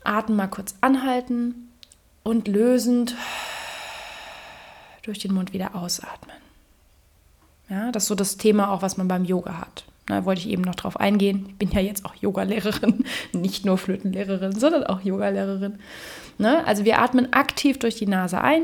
Atme 0.04 0.36
mal 0.36 0.46
kurz 0.46 0.76
anhalten 0.80 1.71
und 2.22 2.48
lösend 2.48 3.14
durch 5.02 5.18
den 5.18 5.34
Mund 5.34 5.52
wieder 5.52 5.74
ausatmen. 5.74 6.36
Ja, 7.68 7.90
das 7.90 8.04
ist 8.04 8.08
so 8.08 8.14
das 8.14 8.36
Thema 8.36 8.70
auch, 8.70 8.82
was 8.82 8.96
man 8.96 9.08
beim 9.08 9.24
Yoga 9.24 9.58
hat. 9.58 9.84
Da 10.06 10.24
wollte 10.24 10.40
ich 10.40 10.48
eben 10.48 10.62
noch 10.62 10.74
drauf 10.74 10.98
eingehen. 10.98 11.46
Ich 11.48 11.56
bin 11.56 11.70
ja 11.70 11.80
jetzt 11.80 12.04
auch 12.04 12.14
Yogalehrerin, 12.16 13.04
nicht 13.32 13.64
nur 13.64 13.78
Flötenlehrerin, 13.78 14.58
sondern 14.58 14.84
auch 14.84 15.00
Yogalehrerin. 15.00 15.78
Ne? 16.38 16.66
Also 16.66 16.84
wir 16.84 17.00
atmen 17.00 17.32
aktiv 17.32 17.78
durch 17.78 17.94
die 17.94 18.06
Nase 18.06 18.40
ein, 18.40 18.62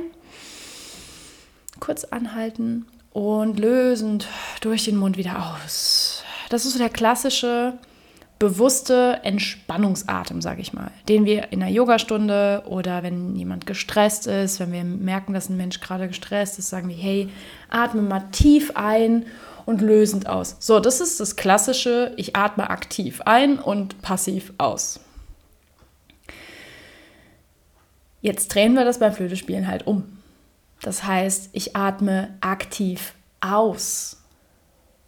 kurz 1.81 2.05
anhalten 2.05 2.87
und 3.13 3.59
lösend 3.59 4.27
durch 4.61 4.85
den 4.85 4.97
Mund 4.97 5.17
wieder 5.17 5.55
aus. 5.55 6.23
Das 6.51 6.67
ist 6.67 6.73
so 6.73 6.79
der 6.79 6.91
klassische 6.91 7.79
bewusste 8.39 9.21
Entspannungsatem, 9.25 10.41
sage 10.41 10.61
ich 10.61 10.73
mal, 10.73 10.91
den 11.09 11.25
wir 11.25 11.53
in 11.53 11.63
einer 11.63 11.73
Yogastunde 11.73 12.63
oder 12.67 13.03
wenn 13.03 13.35
jemand 13.35 13.67
gestresst 13.67 14.27
ist, 14.27 14.61
wenn 14.61 14.73
wir 14.73 14.85
merken, 14.85 15.33
dass 15.33 15.49
ein 15.49 15.57
Mensch 15.57 15.81
gerade 15.81 16.07
gestresst 16.09 16.59
ist, 16.59 16.69
sagen 16.69 16.89
wir, 16.89 16.97
hey, 16.97 17.29
atme 17.69 18.03
mal 18.03 18.25
tief 18.31 18.73
ein 18.75 19.27
und 19.67 19.81
lösend 19.81 20.29
aus. 20.29 20.57
So, 20.61 20.79
das 20.79 21.01
ist 21.01 21.19
das 21.21 21.37
klassische, 21.37 22.13
ich 22.17 22.37
atme 22.37 22.71
aktiv 22.71 23.23
ein 23.23 23.59
und 23.59 24.01
passiv 24.03 24.53
aus. 24.59 25.01
Jetzt 28.21 28.55
drehen 28.55 28.75
wir 28.75 28.85
das 28.85 28.99
beim 28.99 29.13
Flötespielen 29.13 29.69
halt 29.69 29.87
um. 29.87 30.05
Das 30.81 31.05
heißt, 31.05 31.51
ich 31.53 31.77
atme 31.77 32.37
aktiv 32.41 33.15
aus. 33.41 34.18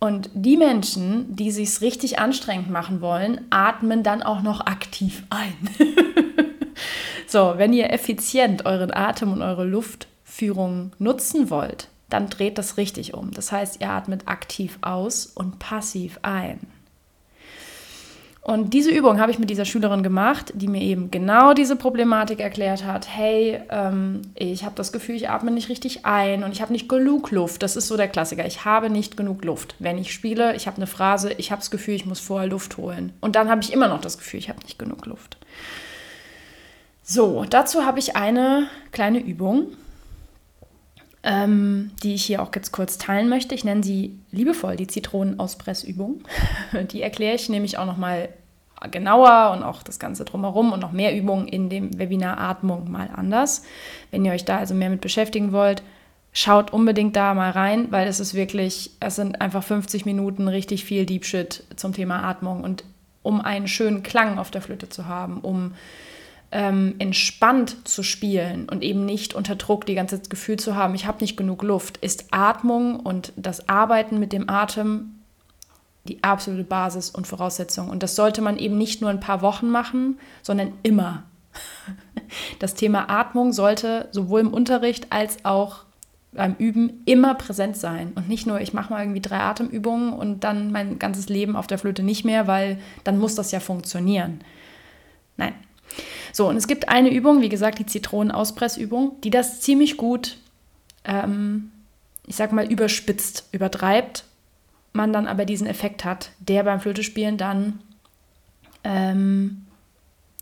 Und 0.01 0.31
die 0.33 0.57
Menschen, 0.57 1.37
die 1.37 1.51
sich 1.51 1.83
richtig 1.83 2.19
anstrengend 2.19 2.71
machen 2.71 3.03
wollen, 3.03 3.47
atmen 3.51 4.03
dann 4.03 4.23
auch 4.23 4.41
noch 4.41 4.63
aktiv 4.63 5.25
ein. 5.29 5.53
so, 7.27 7.55
wenn 7.59 7.75
ihr 7.75 7.93
effizient 7.93 8.65
euren 8.65 8.93
Atem 8.93 9.31
und 9.31 9.43
eure 9.43 9.65
Luftführung 9.65 10.93
nutzen 10.99 11.51
wollt, 11.51 11.89
dann 12.09 12.31
dreht 12.31 12.57
das 12.57 12.79
richtig 12.79 13.13
um. 13.13 13.31
Das 13.33 13.53
heißt, 13.53 13.83
ihr 13.83 13.91
atmet 13.91 14.27
aktiv 14.27 14.79
aus 14.81 15.27
und 15.27 15.59
passiv 15.59 16.19
ein. 16.23 16.61
Und 18.43 18.73
diese 18.73 18.91
Übung 18.91 19.21
habe 19.21 19.31
ich 19.31 19.39
mit 19.39 19.51
dieser 19.51 19.67
Schülerin 19.67 20.03
gemacht, 20.03 20.53
die 20.55 20.67
mir 20.67 20.81
eben 20.81 21.11
genau 21.11 21.53
diese 21.53 21.77
Problematik 21.77 22.41
erklärt 22.41 22.85
hat. 22.87 23.07
Hey, 23.15 23.61
ähm, 23.69 24.23
ich 24.35 24.65
habe 24.65 24.75
das 24.77 24.93
Gefühl, 24.93 25.15
ich 25.15 25.29
atme 25.29 25.51
nicht 25.51 25.69
richtig 25.69 26.07
ein 26.07 26.43
und 26.43 26.53
ich 26.53 26.63
habe 26.63 26.73
nicht 26.73 26.89
genug 26.89 27.31
Luft. 27.33 27.63
Das 27.63 27.77
ist 27.77 27.87
so 27.87 27.99
der 27.99 28.09
Klassiker. 28.09 28.47
Ich 28.47 28.65
habe 28.65 28.89
nicht 28.89 29.19
genug 29.19 29.45
Luft. 29.45 29.75
Wenn 29.79 29.99
ich 29.99 30.13
spiele, 30.13 30.57
ich 30.57 30.67
habe 30.67 30.79
eine 30.79 30.87
Phrase, 30.87 31.33
ich 31.35 31.51
habe 31.51 31.61
das 31.61 31.71
Gefühl, 31.71 31.95
ich 31.95 32.07
muss 32.07 32.19
vorher 32.19 32.49
Luft 32.49 32.79
holen. 32.79 33.13
Und 33.21 33.37
dann 33.37 33.51
habe 33.51 33.61
ich 33.61 33.75
immer 33.75 33.89
noch 33.89 34.01
das 34.01 34.17
Gefühl, 34.17 34.41
ich 34.41 34.49
habe 34.49 34.61
nicht 34.61 34.79
genug 34.79 35.05
Luft. 35.05 35.37
So, 37.03 37.45
dazu 37.49 37.85
habe 37.85 37.99
ich 37.99 38.17
eine 38.17 38.69
kleine 38.91 39.21
Übung, 39.21 39.67
ähm, 41.23 41.91
die 42.03 42.15
ich 42.15 42.25
hier 42.25 42.43
auch 42.43 42.51
jetzt 42.55 42.73
kurz 42.73 42.99
teilen 42.99 43.29
möchte. 43.29 43.55
Ich 43.55 43.65
nenne 43.65 43.83
sie 43.83 44.19
liebevoll 44.31 44.77
die 44.77 44.87
Zitronenauspressübung. 44.87 46.23
Die 46.93 47.03
erkläre 47.03 47.35
ich 47.35 47.49
nämlich 47.49 47.77
auch 47.77 47.87
nochmal 47.87 48.31
genauer 48.91 49.53
und 49.55 49.63
auch 49.63 49.83
das 49.83 49.99
Ganze 49.99 50.25
drumherum 50.25 50.73
und 50.73 50.81
noch 50.81 50.93
mehr 50.93 51.15
Übungen 51.15 51.47
in 51.47 51.69
dem 51.69 51.99
Webinar 51.99 52.39
Atmung 52.39 52.91
mal 52.91 53.11
anders. 53.15 53.63
Wenn 54.11 54.25
ihr 54.25 54.33
euch 54.33 54.47
da 54.47 54.57
also 54.57 54.75
mehr 54.75 54.89
mit 54.89 55.03
beschäftigen 55.03 55.53
wollt, 55.53 55.83
schaut 56.33 56.73
unbedingt 56.73 57.17
da 57.17 57.35
mal 57.35 57.51
rein, 57.51 57.89
weil 57.91 58.09
es 58.09 58.21
ist 58.21 58.35
wirklich, 58.35 58.93
es 59.01 59.17
sind 59.17 59.41
einfach 59.43 59.63
50 59.63 60.07
Minuten 60.07 60.49
richtig 60.49 60.85
viel 60.85 61.05
Deep 61.05 61.27
Shit 61.27 61.65
zum 61.77 61.93
Thema 61.93 62.23
Atmung 62.23 62.65
und 62.65 62.85
um 63.23 63.43
einen 63.43 63.69
schönen 63.69 64.03
Klang 64.03 64.39
auf 64.39 64.51
der 64.51 64.63
Flöte 64.63 64.89
zu 64.89 65.07
haben, 65.07 65.41
um 65.41 65.75
ähm, 66.53 66.97
entspannt 66.99 67.87
zu 67.87 68.03
spielen 68.03 68.69
und 68.69 68.83
eben 68.83 69.05
nicht 69.05 69.35
unter 69.35 69.55
Druck 69.55 69.87
die 69.87 69.95
ganze 69.95 70.17
Zeit 70.17 70.23
das 70.23 70.31
Gefühl 70.31 70.59
zu 70.59 70.75
haben, 70.75 70.95
ich 70.95 71.07
habe 71.07 71.19
nicht 71.21 71.37
genug 71.37 71.63
Luft, 71.63 71.99
ist 71.99 72.27
Atmung 72.33 72.99
und 72.99 73.33
das 73.37 73.69
Arbeiten 73.69 74.19
mit 74.19 74.33
dem 74.33 74.49
Atem 74.49 75.21
die 76.05 76.23
absolute 76.25 76.65
Basis 76.65 77.11
und 77.11 77.27
Voraussetzung. 77.27 77.89
Und 77.89 78.03
das 78.03 78.17
sollte 78.17 78.41
man 78.43 78.57
eben 78.57 78.79
nicht 78.79 79.01
nur 79.01 79.11
ein 79.11 79.21
paar 79.21 79.43
Wochen 79.43 79.71
machen, 79.71 80.19
sondern 80.43 80.73
immer. 80.83 81.25
Das 82.61 82.75
Thema 82.75 83.11
Atmung 83.11 83.53
sollte 83.53 84.09
sowohl 84.13 84.43
im 84.43 84.55
Unterricht 84.55 85.09
als 85.11 85.45
auch 85.45 85.81
beim 86.31 86.55
Üben 86.59 87.03
immer 87.07 87.35
präsent 87.35 87.77
sein. 87.77 88.13
Und 88.15 88.29
nicht 88.29 88.47
nur, 88.47 88.61
ich 88.61 88.73
mache 88.73 88.93
mal 88.93 89.03
irgendwie 89.03 89.21
drei 89.21 89.41
Atemübungen 89.41 90.13
und 90.13 90.45
dann 90.45 90.71
mein 90.71 91.01
ganzes 91.01 91.29
Leben 91.29 91.57
auf 91.57 91.67
der 91.67 91.79
Flöte 91.79 92.05
nicht 92.05 92.25
mehr, 92.25 92.47
weil 92.47 92.79
dann 93.03 93.19
muss 93.19 93.35
das 93.35 93.51
ja 93.51 93.59
funktionieren. 93.59 94.43
Nein, 95.37 95.55
so, 96.33 96.49
und 96.49 96.57
es 96.57 96.67
gibt 96.67 96.89
eine 96.89 97.13
Übung, 97.13 97.41
wie 97.41 97.49
gesagt, 97.49 97.79
die 97.79 97.87
Zitronenauspressübung, 97.87 99.21
die 99.23 99.31
das 99.31 99.61
ziemlich 99.61 99.97
gut, 99.97 100.39
ähm, 101.05 101.71
ich 102.27 102.37
sag 102.37 102.53
mal, 102.53 102.71
überspitzt, 102.71 103.49
übertreibt, 103.53 104.25
man 104.93 105.13
dann 105.13 105.27
aber 105.27 105.45
diesen 105.45 105.67
Effekt 105.67 106.05
hat, 106.05 106.31
der 106.39 106.65
beim 106.65 106.81
Flötespielen 106.81 107.37
dann 107.37 107.81
ähm, 108.85 109.67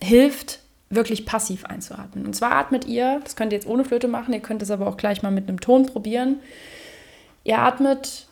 hilft, 0.03 0.61
wirklich 0.91 1.27
passiv 1.27 1.65
einzuatmen. 1.67 2.25
Und 2.25 2.35
zwar 2.35 2.53
atmet 2.53 2.87
ihr, 2.87 3.21
das 3.23 3.37
könnt 3.37 3.53
ihr 3.53 3.59
jetzt 3.59 3.69
ohne 3.69 3.85
Flöte 3.85 4.09
machen, 4.09 4.33
ihr 4.33 4.41
könnt 4.41 4.63
es 4.63 4.71
aber 4.71 4.87
auch 4.87 4.97
gleich 4.97 5.23
mal 5.23 5.31
mit 5.31 5.49
einem 5.49 5.61
Ton 5.61 5.87
probieren. 5.87 6.37
Ihr 7.45 7.59
atmet 7.59 8.28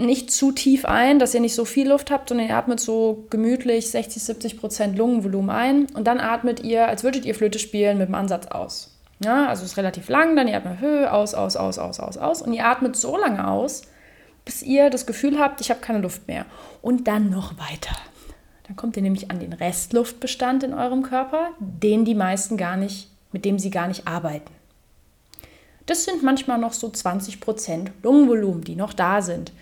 nicht 0.00 0.30
zu 0.30 0.52
tief 0.52 0.84
ein, 0.84 1.18
dass 1.18 1.34
ihr 1.34 1.40
nicht 1.40 1.54
so 1.54 1.64
viel 1.64 1.88
Luft 1.88 2.10
habt, 2.10 2.28
sondern 2.28 2.48
ihr 2.48 2.56
atmet 2.56 2.80
so 2.80 3.26
gemütlich 3.30 3.90
60, 3.90 4.22
70 4.22 4.58
Prozent 4.58 4.98
Lungenvolumen 4.98 5.50
ein 5.50 5.86
und 5.94 6.06
dann 6.06 6.20
atmet 6.20 6.60
ihr, 6.60 6.88
als 6.88 7.04
würdet 7.04 7.24
ihr 7.24 7.34
Flöte 7.34 7.58
spielen, 7.58 7.98
mit 7.98 8.08
dem 8.08 8.14
Ansatz 8.14 8.46
aus. 8.46 8.96
Ja, 9.22 9.48
also 9.48 9.64
es 9.64 9.72
ist 9.72 9.76
relativ 9.76 10.08
lang, 10.08 10.34
dann 10.36 10.48
ihr 10.48 10.56
atmet 10.56 10.80
Höhe, 10.80 11.12
aus, 11.12 11.34
aus, 11.34 11.56
aus, 11.56 11.78
aus, 11.78 12.00
aus, 12.00 12.16
aus 12.16 12.42
und 12.42 12.52
ihr 12.52 12.66
atmet 12.66 12.96
so 12.96 13.18
lange 13.18 13.46
aus, 13.46 13.82
bis 14.44 14.62
ihr 14.62 14.90
das 14.90 15.06
Gefühl 15.06 15.38
habt, 15.38 15.60
ich 15.60 15.70
habe 15.70 15.80
keine 15.80 15.98
Luft 15.98 16.26
mehr. 16.26 16.46
Und 16.80 17.06
dann 17.06 17.28
noch 17.28 17.58
weiter. 17.58 17.94
Dann 18.66 18.76
kommt 18.76 18.96
ihr 18.96 19.02
nämlich 19.02 19.30
an 19.30 19.38
den 19.38 19.52
Restluftbestand 19.52 20.62
in 20.62 20.72
eurem 20.72 21.02
Körper, 21.02 21.50
den 21.58 22.04
die 22.04 22.14
meisten 22.14 22.56
gar 22.56 22.76
nicht, 22.76 23.10
mit 23.32 23.44
dem 23.44 23.58
sie 23.58 23.70
gar 23.70 23.88
nicht 23.88 24.06
arbeiten. 24.06 24.50
Das 25.86 26.04
sind 26.04 26.22
manchmal 26.22 26.58
noch 26.58 26.72
so 26.72 26.88
20 26.88 27.40
Prozent 27.40 27.90
Lungenvolumen, 28.02 28.62
die 28.62 28.76
noch 28.76 28.92
da 28.92 29.20
sind 29.20 29.52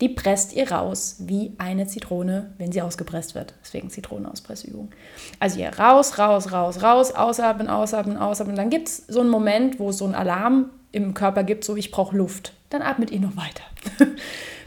die 0.00 0.08
presst 0.08 0.52
ihr 0.52 0.70
raus 0.70 1.16
wie 1.20 1.52
eine 1.58 1.86
Zitrone, 1.86 2.52
wenn 2.58 2.72
sie 2.72 2.82
ausgepresst 2.82 3.34
wird. 3.34 3.54
Deswegen 3.62 3.90
Zitronenauspressübung. 3.90 4.90
Also 5.38 5.60
ihr 5.60 5.70
raus, 5.78 6.18
raus, 6.18 6.50
raus, 6.52 6.82
raus, 6.82 7.12
ausatmen, 7.12 7.68
ausatmen, 7.68 8.16
ausatmen. 8.16 8.56
Dann 8.56 8.70
gibt 8.70 8.88
es 8.88 9.06
so 9.06 9.20
einen 9.20 9.30
Moment, 9.30 9.78
wo 9.78 9.90
es 9.90 9.98
so 9.98 10.04
einen 10.04 10.14
Alarm 10.14 10.70
im 10.90 11.14
Körper 11.14 11.44
gibt, 11.44 11.64
so 11.64 11.76
ich 11.76 11.90
brauche 11.90 12.16
Luft. 12.16 12.52
Dann 12.70 12.82
atmet 12.82 13.10
ihr 13.12 13.20
noch 13.20 13.36
weiter, 13.36 13.64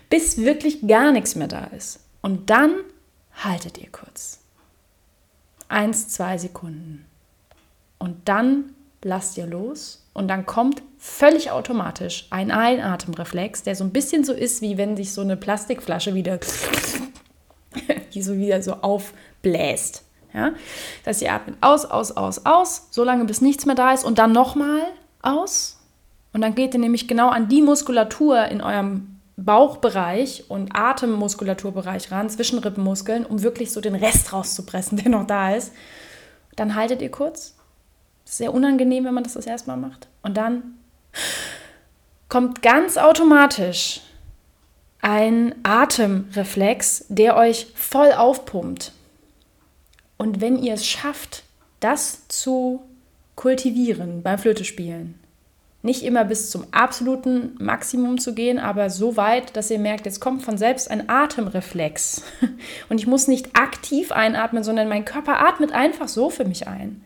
bis 0.10 0.38
wirklich 0.38 0.88
gar 0.88 1.12
nichts 1.12 1.36
mehr 1.36 1.48
da 1.48 1.66
ist. 1.66 2.00
Und 2.22 2.50
dann 2.50 2.76
haltet 3.34 3.78
ihr 3.78 3.92
kurz. 3.92 4.40
Eins, 5.68 6.08
zwei 6.08 6.38
Sekunden. 6.38 7.06
Und 8.00 8.30
dann 8.30 8.74
lasst 9.02 9.38
ihr 9.38 9.46
los 9.46 10.07
und 10.18 10.30
dann 10.30 10.48
kommt 10.48 10.82
völlig 10.98 11.52
automatisch 11.52 12.26
ein 12.32 12.50
Einatemreflex, 12.50 13.62
der 13.62 13.76
so 13.76 13.84
ein 13.84 13.92
bisschen 13.92 14.24
so 14.24 14.34
ist, 14.34 14.64
wie 14.64 14.76
wenn 14.76 14.98
sich 14.98 15.14
so 15.14 15.22
eine 15.22 15.38
Plastikflasche 15.38 16.16
wieder, 16.16 16.40
so 18.20 18.36
wieder 18.36 18.64
so 18.64 18.74
aufbläst. 18.74 20.04
Ja? 20.34 20.54
Das 21.04 21.18
heißt, 21.18 21.22
ihr 21.22 21.34
atmet 21.34 21.58
aus, 21.62 21.86
aus, 21.86 22.14
aus, 22.14 22.48
aus, 22.48 22.88
so 22.90 23.04
lange 23.04 23.26
bis 23.26 23.42
nichts 23.42 23.68
mehr 23.68 23.76
da 23.76 23.94
ist 23.94 24.04
und 24.04 24.18
dann 24.18 24.32
nochmal 24.32 24.82
aus. 25.22 25.78
Und 26.34 26.42
dann 26.42 26.56
geht 26.56 26.74
ihr 26.74 26.80
nämlich 26.80 27.08
genau 27.08 27.30
an 27.30 27.48
die 27.48 27.62
Muskulatur 27.62 28.46
in 28.46 28.62
eurem 28.62 29.20
Bauchbereich 29.36 30.46
und 30.48 30.76
Atemmuskulaturbereich 30.76 32.12
ran, 32.12 32.32
Zwischenrippenmuskeln, 32.32 33.24
um 33.24 33.44
wirklich 33.44 33.72
so 33.72 33.82
den 33.82 33.94
Rest 33.94 34.34
rauszupressen, 34.34 34.98
der 35.04 35.12
noch 35.12 35.28
da 35.28 35.54
ist. 35.54 35.74
Dann 36.56 36.74
haltet 36.74 37.04
ihr 37.04 37.12
kurz 37.12 37.57
sehr 38.28 38.54
unangenehm, 38.54 39.06
wenn 39.06 39.14
man 39.14 39.24
das 39.24 39.34
das 39.34 39.48
erste 39.48 39.70
Mal 39.70 39.78
macht. 39.78 40.08
Und 40.22 40.36
dann 40.36 40.76
kommt 42.28 42.62
ganz 42.62 42.98
automatisch 42.98 44.02
ein 45.02 45.56
Atemreflex, 45.64 47.06
der 47.08 47.38
euch 47.38 47.68
voll 47.76 48.12
aufpumpt. 48.12 48.92
Und 50.18 50.42
wenn 50.42 50.58
ihr 50.62 50.74
es 50.74 50.86
schafft, 50.86 51.44
das 51.80 52.28
zu 52.28 52.82
kultivieren 53.36 54.24
beim 54.24 54.40
Flötespielen, 54.40 55.20
nicht 55.84 56.04
immer 56.04 56.26
bis 56.26 56.50
zum 56.50 56.66
absoluten 56.72 57.56
Maximum 57.60 58.18
zu 58.18 58.34
gehen, 58.34 58.60
aber 58.60 58.90
so 58.90 59.16
weit, 59.16 59.56
dass 59.56 59.72
ihr 59.72 59.80
merkt, 59.80 60.06
jetzt 60.06 60.20
kommt 60.20 60.42
von 60.42 60.58
selbst 60.58 60.92
ein 60.92 61.08
Atemreflex. 61.08 62.24
Und 62.90 63.00
ich 63.00 63.08
muss 63.08 63.28
nicht 63.28 63.56
aktiv 63.56 64.12
einatmen, 64.12 64.64
sondern 64.64 64.90
mein 64.90 65.06
Körper 65.06 65.40
atmet 65.40 65.72
einfach 65.72 66.10
so 66.10 66.30
für 66.30 66.44
mich 66.44 66.68
ein 66.68 67.04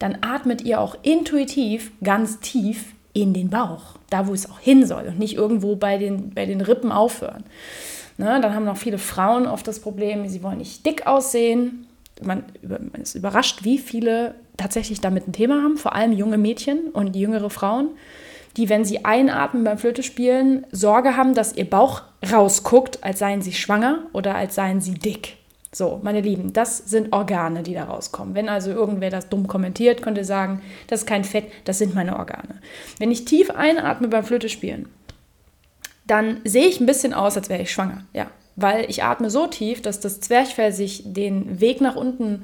dann 0.00 0.18
atmet 0.22 0.62
ihr 0.62 0.80
auch 0.80 0.96
intuitiv 1.02 1.92
ganz 2.02 2.40
tief 2.40 2.94
in 3.12 3.32
den 3.32 3.50
Bauch, 3.50 3.96
da 4.08 4.26
wo 4.26 4.34
es 4.34 4.50
auch 4.50 4.58
hin 4.58 4.86
soll 4.86 5.04
und 5.08 5.18
nicht 5.18 5.36
irgendwo 5.36 5.76
bei 5.76 5.98
den, 5.98 6.30
bei 6.30 6.46
den 6.46 6.60
Rippen 6.60 6.90
aufhören. 6.90 7.44
Ne, 8.18 8.40
dann 8.40 8.54
haben 8.54 8.64
noch 8.64 8.76
viele 8.76 8.98
Frauen 8.98 9.46
oft 9.46 9.66
das 9.68 9.80
Problem, 9.80 10.26
sie 10.26 10.42
wollen 10.42 10.58
nicht 10.58 10.84
dick 10.84 11.06
aussehen. 11.06 11.86
Man, 12.22 12.44
man 12.62 13.00
ist 13.00 13.14
überrascht, 13.14 13.64
wie 13.64 13.78
viele 13.78 14.34
tatsächlich 14.56 15.00
damit 15.00 15.26
ein 15.26 15.32
Thema 15.32 15.62
haben, 15.62 15.76
vor 15.76 15.94
allem 15.94 16.12
junge 16.12 16.38
Mädchen 16.38 16.90
und 16.92 17.16
jüngere 17.16 17.48
Frauen, 17.48 17.88
die, 18.56 18.68
wenn 18.68 18.84
sie 18.84 19.04
einatmen 19.04 19.64
beim 19.64 19.78
Flötespielen, 19.78 20.66
Sorge 20.70 21.16
haben, 21.16 21.34
dass 21.34 21.56
ihr 21.56 21.68
Bauch 21.68 22.02
rausguckt, 22.30 23.02
als 23.02 23.20
seien 23.20 23.42
sie 23.42 23.52
schwanger 23.52 24.00
oder 24.12 24.34
als 24.34 24.54
seien 24.54 24.80
sie 24.80 24.94
dick. 24.94 25.39
So, 25.72 26.00
meine 26.02 26.20
Lieben, 26.20 26.52
das 26.52 26.78
sind 26.78 27.12
Organe, 27.12 27.62
die 27.62 27.74
da 27.74 27.84
rauskommen. 27.84 28.34
Wenn 28.34 28.48
also 28.48 28.72
irgendwer 28.72 29.10
das 29.10 29.28
dumm 29.28 29.46
kommentiert, 29.46 30.02
könnte 30.02 30.24
sagen, 30.24 30.62
das 30.88 31.00
ist 31.00 31.06
kein 31.06 31.22
Fett, 31.22 31.44
das 31.64 31.78
sind 31.78 31.94
meine 31.94 32.18
Organe. 32.18 32.60
Wenn 32.98 33.12
ich 33.12 33.24
tief 33.24 33.50
einatme 33.50 34.08
beim 34.08 34.24
Flöte 34.24 34.48
spielen, 34.48 34.88
dann 36.08 36.40
sehe 36.44 36.66
ich 36.66 36.80
ein 36.80 36.86
bisschen 36.86 37.14
aus, 37.14 37.36
als 37.36 37.48
wäre 37.48 37.62
ich 37.62 37.70
schwanger. 37.70 38.04
Ja, 38.12 38.26
weil 38.56 38.90
ich 38.90 39.04
atme 39.04 39.30
so 39.30 39.46
tief, 39.46 39.80
dass 39.80 40.00
das 40.00 40.20
Zwerchfell 40.20 40.72
sich 40.72 41.04
den 41.06 41.60
Weg 41.60 41.80
nach 41.80 41.94
unten 41.94 42.42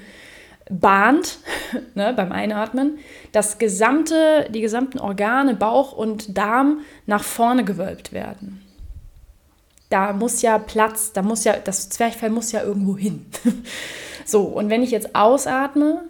bahnt 0.70 1.38
ne, 1.96 2.12
beim 2.14 2.30
Einatmen, 2.30 2.98
dass 3.32 3.58
gesamte, 3.58 4.48
die 4.50 4.60
gesamten 4.60 5.00
Organe, 5.00 5.56
Bauch 5.56 5.92
und 5.92 6.38
Darm 6.38 6.82
nach 7.06 7.24
vorne 7.24 7.64
gewölbt 7.64 8.12
werden 8.12 8.65
da 9.88 10.12
muss 10.12 10.42
ja 10.42 10.58
Platz, 10.58 11.12
da 11.12 11.22
muss 11.22 11.44
ja, 11.44 11.56
das 11.56 11.88
Zwerchfell 11.88 12.30
muss 12.30 12.52
ja 12.52 12.62
irgendwo 12.62 12.96
hin. 12.96 13.26
so, 14.24 14.42
und 14.42 14.70
wenn 14.70 14.82
ich 14.82 14.90
jetzt 14.90 15.14
ausatme, 15.14 16.04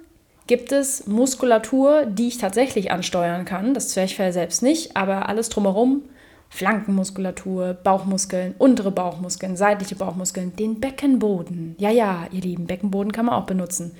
gibt 0.47 0.73
es 0.73 1.07
Muskulatur, 1.07 2.07
die 2.07 2.29
ich 2.29 2.39
tatsächlich 2.39 2.91
ansteuern 2.91 3.45
kann. 3.45 3.75
Das 3.75 3.89
Zwerchfell 3.89 4.33
selbst 4.33 4.63
nicht, 4.63 4.97
aber 4.97 5.29
alles 5.29 5.49
drumherum. 5.49 6.03
Flankenmuskulatur, 6.49 7.75
Bauchmuskeln, 7.75 8.55
untere 8.59 8.93
Bauchmuskeln, 8.93 9.57
seitliche 9.57 9.97
Bauchmuskeln, 9.97 10.55
den 10.55 10.79
Beckenboden. 10.79 11.75
Ja, 11.79 11.91
ja, 11.91 12.27
ihr 12.31 12.41
Lieben, 12.41 12.69
Beckenboden 12.69 13.11
kann 13.11 13.27
man 13.27 13.35
auch 13.35 13.47
benutzen. 13.47 13.97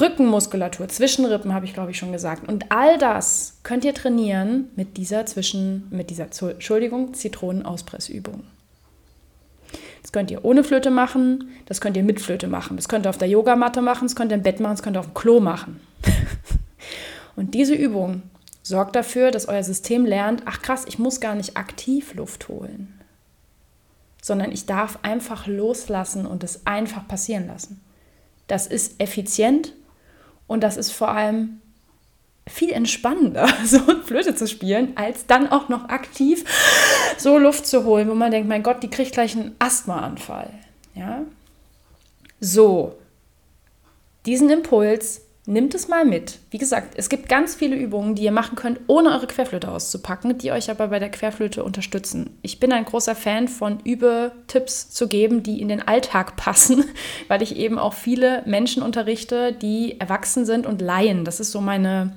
Rückenmuskulatur, 0.00 0.88
Zwischenrippen 0.88 1.54
habe 1.54 1.66
ich 1.66 1.72
glaube 1.72 1.92
ich 1.92 1.98
schon 1.98 2.10
gesagt. 2.10 2.48
Und 2.48 2.72
all 2.72 2.98
das 2.98 3.58
könnt 3.62 3.84
ihr 3.84 3.94
trainieren 3.94 4.70
mit 4.74 4.96
dieser 4.96 5.24
Zwischen, 5.24 5.86
mit 5.90 6.10
dieser, 6.10 6.24
Entschuldigung, 6.24 7.14
Zitronenauspressübung. 7.14 8.42
Das 10.04 10.12
könnt 10.12 10.30
ihr 10.30 10.44
ohne 10.44 10.64
Flöte 10.64 10.90
machen, 10.90 11.48
das 11.64 11.80
könnt 11.80 11.96
ihr 11.96 12.02
mit 12.02 12.20
Flöte 12.20 12.46
machen, 12.46 12.76
das 12.76 12.90
könnt 12.90 13.06
ihr 13.06 13.08
auf 13.08 13.16
der 13.16 13.26
Yogamatte 13.26 13.80
machen, 13.80 14.04
das 14.04 14.14
könnt 14.14 14.32
ihr 14.32 14.36
im 14.36 14.42
Bett 14.42 14.60
machen, 14.60 14.74
das 14.74 14.82
könnt 14.82 14.98
ihr 14.98 15.00
auf 15.00 15.06
dem 15.06 15.14
Klo 15.14 15.40
machen. 15.40 15.80
Und 17.36 17.54
diese 17.54 17.74
Übung 17.74 18.20
sorgt 18.62 18.96
dafür, 18.96 19.30
dass 19.30 19.48
euer 19.48 19.62
System 19.62 20.04
lernt, 20.04 20.42
ach 20.44 20.60
krass, 20.60 20.84
ich 20.86 20.98
muss 20.98 21.20
gar 21.20 21.34
nicht 21.34 21.56
aktiv 21.56 22.12
Luft 22.12 22.48
holen, 22.48 23.00
sondern 24.20 24.52
ich 24.52 24.66
darf 24.66 24.98
einfach 25.00 25.46
loslassen 25.46 26.26
und 26.26 26.44
es 26.44 26.66
einfach 26.66 27.08
passieren 27.08 27.46
lassen. 27.46 27.80
Das 28.46 28.66
ist 28.66 29.00
effizient 29.00 29.72
und 30.46 30.62
das 30.62 30.76
ist 30.76 30.90
vor 30.90 31.12
allem 31.12 31.62
viel 32.46 32.72
entspannender, 32.72 33.48
so 33.64 33.78
Flöte 34.04 34.34
zu 34.34 34.46
spielen, 34.46 34.96
als 34.96 35.26
dann 35.26 35.50
auch 35.50 35.68
noch 35.68 35.88
aktiv 35.88 36.44
so 37.16 37.38
Luft 37.38 37.66
zu 37.66 37.84
holen, 37.84 38.08
wo 38.08 38.14
man 38.14 38.30
denkt, 38.30 38.48
mein 38.48 38.62
Gott, 38.62 38.82
die 38.82 38.90
kriegt 38.90 39.12
gleich 39.12 39.36
einen 39.36 39.54
Asthmaanfall. 39.58 40.50
Ja? 40.94 41.22
So, 42.40 42.96
diesen 44.26 44.50
Impuls 44.50 45.22
Nimmt 45.46 45.74
es 45.74 45.88
mal 45.88 46.06
mit. 46.06 46.38
Wie 46.50 46.56
gesagt, 46.56 46.94
es 46.96 47.10
gibt 47.10 47.28
ganz 47.28 47.54
viele 47.54 47.76
Übungen, 47.76 48.14
die 48.14 48.22
ihr 48.22 48.32
machen 48.32 48.56
könnt, 48.56 48.80
ohne 48.86 49.10
eure 49.10 49.26
Querflöte 49.26 49.70
auszupacken, 49.70 50.38
die 50.38 50.52
euch 50.52 50.70
aber 50.70 50.88
bei 50.88 50.98
der 50.98 51.10
Querflöte 51.10 51.64
unterstützen. 51.64 52.30
Ich 52.40 52.60
bin 52.60 52.72
ein 52.72 52.86
großer 52.86 53.14
Fan 53.14 53.48
von 53.48 53.78
Übetipps 53.80 54.88
zu 54.88 55.06
geben, 55.06 55.42
die 55.42 55.60
in 55.60 55.68
den 55.68 55.86
Alltag 55.86 56.36
passen, 56.36 56.84
weil 57.28 57.42
ich 57.42 57.56
eben 57.56 57.78
auch 57.78 57.92
viele 57.92 58.42
Menschen 58.46 58.82
unterrichte, 58.82 59.52
die 59.52 60.00
erwachsen 60.00 60.46
sind 60.46 60.66
und 60.66 60.80
Laien. 60.80 61.26
Das 61.26 61.40
ist 61.40 61.52
so 61.52 61.60
meine, 61.60 62.16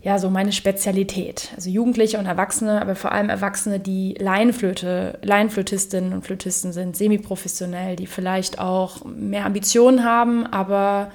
ja, 0.00 0.18
so 0.18 0.30
meine 0.30 0.52
Spezialität. 0.52 1.50
Also 1.56 1.68
Jugendliche 1.68 2.18
und 2.18 2.24
Erwachsene, 2.24 2.80
aber 2.80 2.94
vor 2.94 3.12
allem 3.12 3.28
Erwachsene, 3.28 3.80
die 3.80 4.14
Laienflöte, 4.18 5.18
Laienflötistinnen 5.20 6.14
und 6.14 6.24
Flötisten 6.24 6.72
sind, 6.72 6.96
semiprofessionell, 6.96 7.96
die 7.96 8.06
vielleicht 8.06 8.58
auch 8.58 9.04
mehr 9.04 9.44
Ambitionen 9.44 10.04
haben, 10.04 10.46
aber 10.46 11.12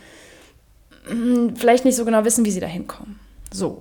vielleicht 1.55 1.85
nicht 1.85 1.95
so 1.95 2.05
genau 2.05 2.25
wissen, 2.25 2.45
wie 2.45 2.51
sie 2.51 2.59
da 2.59 2.67
hinkommen. 2.67 3.19
So. 3.51 3.79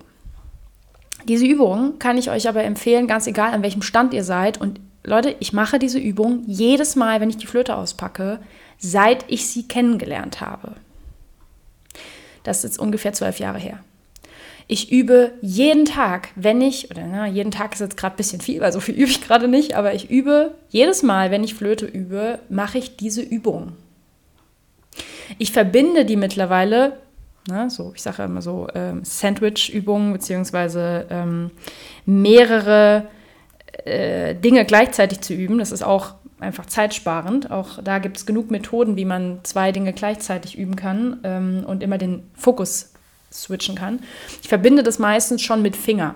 Diese 1.24 1.46
Übung 1.46 1.98
kann 1.98 2.18
ich 2.18 2.30
euch 2.30 2.48
aber 2.48 2.62
empfehlen, 2.62 3.06
ganz 3.06 3.26
egal 3.26 3.52
an 3.52 3.62
welchem 3.62 3.82
Stand 3.82 4.14
ihr 4.14 4.24
seid. 4.24 4.60
Und 4.60 4.80
Leute, 5.02 5.34
ich 5.40 5.52
mache 5.52 5.78
diese 5.78 5.98
Übung 5.98 6.44
jedes 6.46 6.96
Mal, 6.96 7.20
wenn 7.20 7.30
ich 7.30 7.36
die 7.36 7.46
Flöte 7.46 7.76
auspacke, 7.76 8.38
seit 8.78 9.24
ich 9.28 9.46
sie 9.46 9.66
kennengelernt 9.66 10.40
habe. 10.40 10.72
Das 12.44 12.58
ist 12.58 12.64
jetzt 12.64 12.78
ungefähr 12.78 13.12
zwölf 13.12 13.40
Jahre 13.40 13.58
her. 13.58 13.80
Ich 14.68 14.90
übe 14.90 15.32
jeden 15.42 15.84
Tag, 15.84 16.30
wenn 16.34 16.60
ich, 16.60 16.90
oder 16.90 17.06
na, 17.06 17.26
jeden 17.26 17.52
Tag 17.52 17.74
ist 17.74 17.80
jetzt 17.80 17.96
gerade 17.96 18.14
ein 18.14 18.16
bisschen 18.16 18.40
viel, 18.40 18.60
weil 18.60 18.72
so 18.72 18.80
viel 18.80 18.96
übe 18.96 19.10
ich 19.10 19.20
gerade 19.20 19.46
nicht, 19.46 19.74
aber 19.74 19.94
ich 19.94 20.10
übe 20.10 20.54
jedes 20.70 21.04
Mal, 21.04 21.30
wenn 21.30 21.44
ich 21.44 21.54
Flöte 21.54 21.86
übe, 21.86 22.40
mache 22.48 22.78
ich 22.78 22.96
diese 22.96 23.22
Übung. 23.22 23.72
Ich 25.38 25.52
verbinde 25.52 26.04
die 26.04 26.16
mittlerweile 26.16 26.96
Ne? 27.48 27.70
So, 27.70 27.92
ich 27.94 28.02
sage 28.02 28.24
immer 28.24 28.42
so 28.42 28.68
ähm, 28.74 29.04
Sandwich-Übungen, 29.04 30.12
beziehungsweise 30.12 31.06
ähm, 31.10 31.50
mehrere 32.04 33.06
äh, 33.84 34.34
Dinge 34.34 34.64
gleichzeitig 34.64 35.20
zu 35.20 35.34
üben. 35.34 35.58
Das 35.58 35.72
ist 35.72 35.82
auch 35.82 36.14
einfach 36.40 36.66
zeitsparend. 36.66 37.50
Auch 37.50 37.82
da 37.82 37.98
gibt 37.98 38.16
es 38.16 38.26
genug 38.26 38.50
Methoden, 38.50 38.96
wie 38.96 39.04
man 39.04 39.40
zwei 39.42 39.72
Dinge 39.72 39.92
gleichzeitig 39.92 40.58
üben 40.58 40.76
kann 40.76 41.20
ähm, 41.24 41.64
und 41.66 41.82
immer 41.82 41.98
den 41.98 42.28
Fokus 42.34 42.92
switchen 43.32 43.74
kann. 43.74 44.00
Ich 44.42 44.48
verbinde 44.48 44.82
das 44.82 44.98
meistens 44.98 45.42
schon 45.42 45.62
mit 45.62 45.76
Finger. 45.76 46.14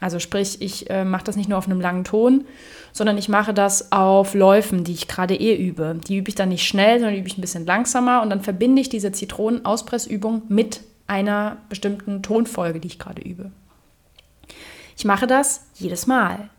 Also 0.00 0.18
sprich, 0.18 0.60
ich 0.60 0.88
äh, 0.90 1.04
mache 1.04 1.24
das 1.24 1.36
nicht 1.36 1.48
nur 1.48 1.58
auf 1.58 1.66
einem 1.66 1.80
langen 1.80 2.04
Ton, 2.04 2.44
sondern 2.92 3.18
ich 3.18 3.28
mache 3.28 3.52
das 3.52 3.92
auf 3.92 4.34
Läufen, 4.34 4.84
die 4.84 4.92
ich 4.92 5.08
gerade 5.08 5.34
eh 5.34 5.56
übe. 5.56 5.98
Die 6.06 6.18
übe 6.18 6.28
ich 6.28 6.34
dann 6.34 6.50
nicht 6.50 6.66
schnell, 6.66 6.98
sondern 6.98 7.16
übe 7.16 7.28
ich 7.28 7.36
ein 7.36 7.42
bisschen 7.42 7.66
langsamer 7.66 8.22
und 8.22 8.30
dann 8.30 8.42
verbinde 8.42 8.80
ich 8.80 8.88
diese 8.88 9.12
Zitronenauspressübung 9.12 10.42
mit 10.48 10.80
einer 11.06 11.56
bestimmten 11.68 12.22
Tonfolge, 12.22 12.80
die 12.80 12.88
ich 12.88 12.98
gerade 12.98 13.22
übe. 13.22 13.50
Ich 14.96 15.04
mache 15.04 15.26
das 15.26 15.66
jedes 15.74 16.06
Mal. 16.06 16.50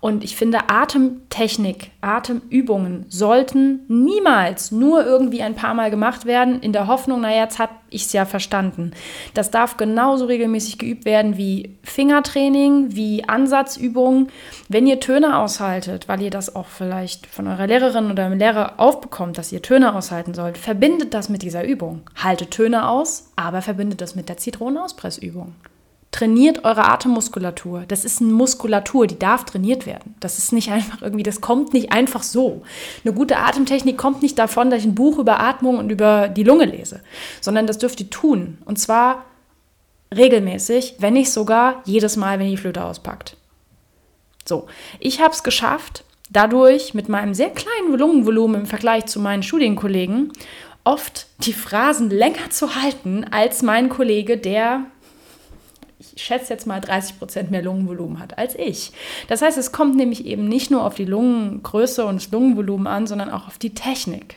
Und 0.00 0.24
ich 0.24 0.34
finde, 0.34 0.70
Atemtechnik, 0.70 1.90
Atemübungen 2.00 3.04
sollten 3.10 3.80
niemals 3.88 4.70
nur 4.72 5.04
irgendwie 5.04 5.42
ein 5.42 5.54
paar 5.54 5.74
Mal 5.74 5.90
gemacht 5.90 6.24
werden, 6.24 6.60
in 6.60 6.72
der 6.72 6.86
Hoffnung, 6.86 7.20
naja, 7.20 7.42
jetzt 7.44 7.58
habe 7.58 7.72
ich 7.90 8.06
es 8.06 8.12
ja 8.14 8.24
verstanden. 8.24 8.92
Das 9.34 9.50
darf 9.50 9.76
genauso 9.76 10.24
regelmäßig 10.24 10.78
geübt 10.78 11.04
werden 11.04 11.36
wie 11.36 11.76
Fingertraining, 11.82 12.94
wie 12.96 13.28
Ansatzübungen. 13.28 14.28
Wenn 14.68 14.86
ihr 14.86 15.00
Töne 15.00 15.36
aushaltet, 15.36 16.08
weil 16.08 16.22
ihr 16.22 16.30
das 16.30 16.54
auch 16.56 16.68
vielleicht 16.68 17.26
von 17.26 17.46
eurer 17.46 17.66
Lehrerin 17.66 18.10
oder 18.10 18.30
Lehrer 18.30 18.74
aufbekommt, 18.78 19.36
dass 19.36 19.52
ihr 19.52 19.60
Töne 19.60 19.94
aushalten 19.94 20.32
sollt, 20.32 20.56
verbindet 20.56 21.12
das 21.12 21.28
mit 21.28 21.42
dieser 21.42 21.64
Übung. 21.64 22.02
Haltet 22.16 22.52
Töne 22.52 22.88
aus, 22.88 23.32
aber 23.36 23.60
verbindet 23.60 24.00
das 24.00 24.14
mit 24.14 24.30
der 24.30 24.38
Zitronenauspressübung. 24.38 25.54
Trainiert 26.12 26.64
eure 26.64 26.86
Atemmuskulatur. 26.86 27.84
Das 27.86 28.04
ist 28.04 28.20
eine 28.20 28.32
Muskulatur, 28.32 29.06
die 29.06 29.18
darf 29.18 29.44
trainiert 29.44 29.86
werden. 29.86 30.16
Das 30.18 30.38
ist 30.38 30.52
nicht 30.52 30.70
einfach 30.70 31.02
irgendwie, 31.02 31.22
das 31.22 31.40
kommt 31.40 31.72
nicht 31.72 31.92
einfach 31.92 32.24
so. 32.24 32.62
Eine 33.04 33.14
gute 33.14 33.36
Atemtechnik 33.36 33.96
kommt 33.96 34.20
nicht 34.22 34.38
davon, 34.38 34.70
dass 34.70 34.80
ich 34.80 34.86
ein 34.86 34.96
Buch 34.96 35.18
über 35.18 35.38
Atmung 35.38 35.78
und 35.78 35.90
über 35.90 36.28
die 36.28 36.42
Lunge 36.42 36.64
lese, 36.64 37.00
sondern 37.40 37.68
das 37.68 37.78
dürft 37.78 38.00
ihr 38.00 38.10
tun. 38.10 38.58
Und 38.64 38.78
zwar 38.78 39.24
regelmäßig, 40.14 40.96
wenn 40.98 41.14
nicht 41.14 41.30
sogar 41.30 41.82
jedes 41.84 42.16
Mal, 42.16 42.38
wenn 42.38 42.46
ihr 42.46 42.56
die 42.56 42.62
Flöte 42.62 42.84
auspackt. 42.84 43.36
So, 44.44 44.66
ich 44.98 45.20
habe 45.20 45.32
es 45.32 45.44
geschafft, 45.44 46.04
dadurch 46.28 46.92
mit 46.92 47.08
meinem 47.08 47.34
sehr 47.34 47.50
kleinen 47.50 47.96
Lungenvolumen 47.96 48.62
im 48.62 48.66
Vergleich 48.66 49.06
zu 49.06 49.20
meinen 49.20 49.44
Studienkollegen 49.44 50.32
oft 50.84 51.26
die 51.44 51.52
Phrasen 51.52 52.10
länger 52.10 52.50
zu 52.50 52.74
halten 52.74 53.24
als 53.30 53.62
mein 53.62 53.88
Kollege, 53.88 54.38
der 54.38 54.84
ich 56.00 56.22
schätze 56.22 56.52
jetzt 56.52 56.66
mal 56.66 56.80
30 56.80 57.18
Prozent 57.18 57.50
mehr 57.50 57.62
Lungenvolumen 57.62 58.18
hat 58.18 58.38
als 58.38 58.54
ich. 58.58 58.92
Das 59.28 59.42
heißt, 59.42 59.58
es 59.58 59.70
kommt 59.70 59.96
nämlich 59.96 60.24
eben 60.24 60.48
nicht 60.48 60.70
nur 60.70 60.84
auf 60.84 60.94
die 60.94 61.04
Lungengröße 61.04 62.04
und 62.06 62.16
das 62.16 62.32
Lungenvolumen 62.32 62.86
an, 62.86 63.06
sondern 63.06 63.30
auch 63.30 63.46
auf 63.46 63.58
die 63.58 63.74
Technik. 63.74 64.36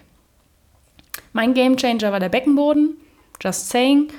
Mein 1.32 1.54
Gamechanger 1.54 2.12
war 2.12 2.20
der 2.20 2.30
Beckenboden, 2.30 2.98
just 3.42 3.70
saying. 3.70 4.10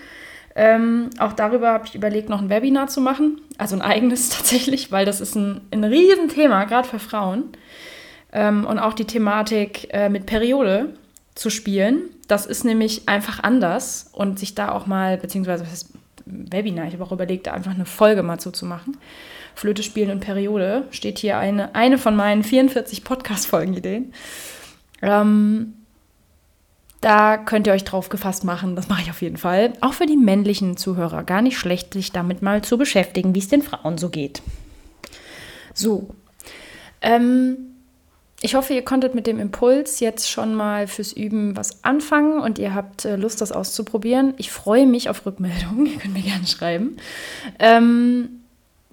Ähm, 0.56 1.10
auch 1.18 1.32
darüber 1.32 1.72
habe 1.72 1.86
ich 1.86 1.94
überlegt, 1.94 2.28
noch 2.28 2.40
ein 2.40 2.48
Webinar 2.48 2.86
zu 2.86 3.00
machen, 3.00 3.40
also 3.58 3.74
ein 3.74 3.82
eigenes 3.82 4.28
tatsächlich, 4.30 4.90
weil 4.90 5.04
das 5.04 5.20
ist 5.20 5.34
ein, 5.34 5.60
ein 5.70 5.84
Riesenthema, 5.84 6.64
gerade 6.64 6.88
für 6.88 6.98
Frauen. 6.98 7.44
Ähm, 8.32 8.64
und 8.64 8.78
auch 8.78 8.94
die 8.94 9.04
Thematik 9.04 9.88
äh, 9.92 10.08
mit 10.08 10.26
Periode 10.26 10.94
zu 11.34 11.50
spielen. 11.50 12.02
Das 12.28 12.46
ist 12.46 12.64
nämlich 12.64 13.08
einfach 13.08 13.42
anders 13.42 14.10
und 14.12 14.38
sich 14.38 14.54
da 14.54 14.72
auch 14.72 14.86
mal, 14.86 15.18
beziehungsweise 15.18 15.64
Webinar. 16.26 16.86
Ich 16.86 16.94
habe 16.94 17.04
auch 17.04 17.12
überlegt, 17.12 17.48
einfach 17.48 17.74
eine 17.74 17.86
Folge 17.86 18.22
mal 18.22 18.38
zuzumachen. 18.38 18.96
Flöte 19.54 19.82
spielen 19.82 20.10
in 20.10 20.20
Periode 20.20 20.86
steht 20.90 21.18
hier 21.18 21.38
eine, 21.38 21.74
eine 21.74 21.98
von 21.98 22.16
meinen 22.16 22.42
44 22.42 23.04
Podcast-Folgen-Ideen. 23.04 24.12
Ähm, 25.02 25.74
da 27.00 27.36
könnt 27.36 27.66
ihr 27.66 27.74
euch 27.74 27.84
drauf 27.84 28.08
gefasst 28.08 28.44
machen, 28.44 28.76
das 28.76 28.88
mache 28.88 29.02
ich 29.02 29.10
auf 29.10 29.20
jeden 29.20 29.36
Fall. 29.36 29.74
Auch 29.82 29.92
für 29.92 30.06
die 30.06 30.16
männlichen 30.16 30.78
Zuhörer 30.78 31.22
gar 31.22 31.42
nicht 31.42 31.58
schlecht, 31.58 31.92
sich 31.92 32.12
damit 32.12 32.40
mal 32.40 32.62
zu 32.62 32.78
beschäftigen, 32.78 33.34
wie 33.34 33.40
es 33.40 33.48
den 33.48 33.62
Frauen 33.62 33.98
so 33.98 34.08
geht. 34.08 34.40
So. 35.74 36.14
Ähm, 37.02 37.73
ich 38.40 38.54
hoffe, 38.54 38.74
ihr 38.74 38.84
konntet 38.84 39.14
mit 39.14 39.26
dem 39.26 39.38
Impuls 39.38 40.00
jetzt 40.00 40.30
schon 40.30 40.54
mal 40.54 40.86
fürs 40.86 41.12
Üben 41.12 41.56
was 41.56 41.82
anfangen 41.84 42.40
und 42.40 42.58
ihr 42.58 42.74
habt 42.74 43.04
äh, 43.04 43.16
Lust, 43.16 43.40
das 43.40 43.52
auszuprobieren. 43.52 44.34
Ich 44.36 44.50
freue 44.50 44.86
mich 44.86 45.08
auf 45.08 45.24
Rückmeldungen. 45.24 45.86
Ihr 45.92 45.98
könnt 45.98 46.14
mir 46.14 46.22
gerne 46.22 46.46
schreiben. 46.46 46.96
Ähm, 47.58 48.40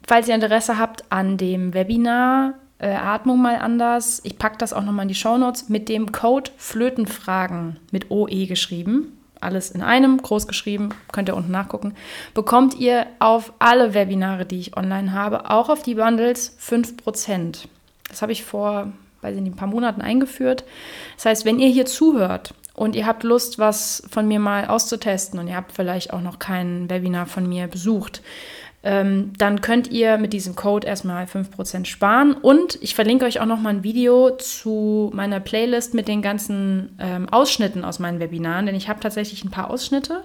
falls 0.08 0.28
ihr 0.28 0.36
Interesse 0.36 0.78
habt 0.78 1.04
an 1.12 1.38
dem 1.38 1.74
Webinar 1.74 2.54
äh, 2.80 2.92
Atmung 2.92 3.42
mal 3.42 3.58
anders, 3.58 4.22
ich 4.24 4.38
packe 4.38 4.58
das 4.58 4.74
auch 4.74 4.84
nochmal 4.84 5.04
in 5.04 5.10
die 5.10 5.16
Shownotes 5.16 5.70
mit 5.70 5.90
dem 5.90 6.12
Code 6.12 6.52
Flötenfragen 6.58 7.78
mit 7.92 8.10
OE 8.10 8.46
geschrieben. 8.46 9.18
Alles 9.42 9.72
in 9.72 9.82
einem, 9.82 10.22
groß 10.22 10.48
geschrieben, 10.48 10.90
könnt 11.12 11.28
ihr 11.28 11.36
unten 11.36 11.52
nachgucken. 11.52 11.96
Bekommt 12.34 12.76
ihr 12.76 13.08
auf 13.20 13.54
alle 13.60 13.94
Webinare, 13.94 14.46
die 14.46 14.60
ich 14.60 14.78
online 14.78 15.14
habe, 15.14 15.50
auch 15.50 15.68
auf 15.68 15.82
die 15.82 15.96
Bundles 15.96 16.56
5%. 16.62 17.66
Das 18.08 18.22
habe 18.22 18.32
ich 18.32 18.46
vor 18.46 18.92
weiß 19.22 19.36
ich 19.36 19.42
nicht, 19.42 19.54
ein 19.54 19.58
paar 19.58 19.68
Monaten 19.68 20.02
eingeführt. 20.02 20.64
Das 21.16 21.26
heißt, 21.26 21.46
wenn 21.46 21.60
ihr 21.60 21.70
hier 21.70 21.86
zuhört 21.86 22.54
und 22.74 22.96
ihr 22.96 23.06
habt 23.06 23.24
Lust, 23.24 23.60
was 23.60 24.04
von 24.10 24.28
mir 24.28 24.40
mal 24.40 24.66
auszutesten 24.66 25.40
und 25.40 25.48
ihr 25.48 25.56
habt 25.56 25.72
vielleicht 25.72 26.14
auch 26.14 26.22
noch 26.22 26.40
kein 26.40 26.90
Webinar 26.90 27.26
von 27.26 27.48
mir 27.48 27.68
besucht, 27.68 28.22
ähm, 28.84 29.34
dann 29.38 29.62
könnt 29.62 29.92
ihr 29.92 30.18
mit 30.18 30.34
diesem 30.34 30.56
Code 30.56 30.88
erstmal 30.88 31.26
5% 31.26 31.86
sparen. 31.86 32.34
Und 32.34 32.80
ich 32.82 32.96
verlinke 32.96 33.26
euch 33.26 33.40
auch 33.40 33.46
noch 33.46 33.60
mal 33.60 33.70
ein 33.70 33.84
Video 33.84 34.32
zu 34.32 35.12
meiner 35.14 35.40
Playlist 35.40 35.94
mit 35.94 36.08
den 36.08 36.22
ganzen 36.22 36.98
ähm, 37.00 37.30
Ausschnitten 37.30 37.86
aus 37.86 38.00
meinen 38.00 38.20
Webinaren, 38.20 38.66
denn 38.66 38.76
ich 38.76 38.90
habe 38.90 39.00
tatsächlich 39.00 39.44
ein 39.44 39.52
paar 39.52 39.70
Ausschnitte, 39.70 40.24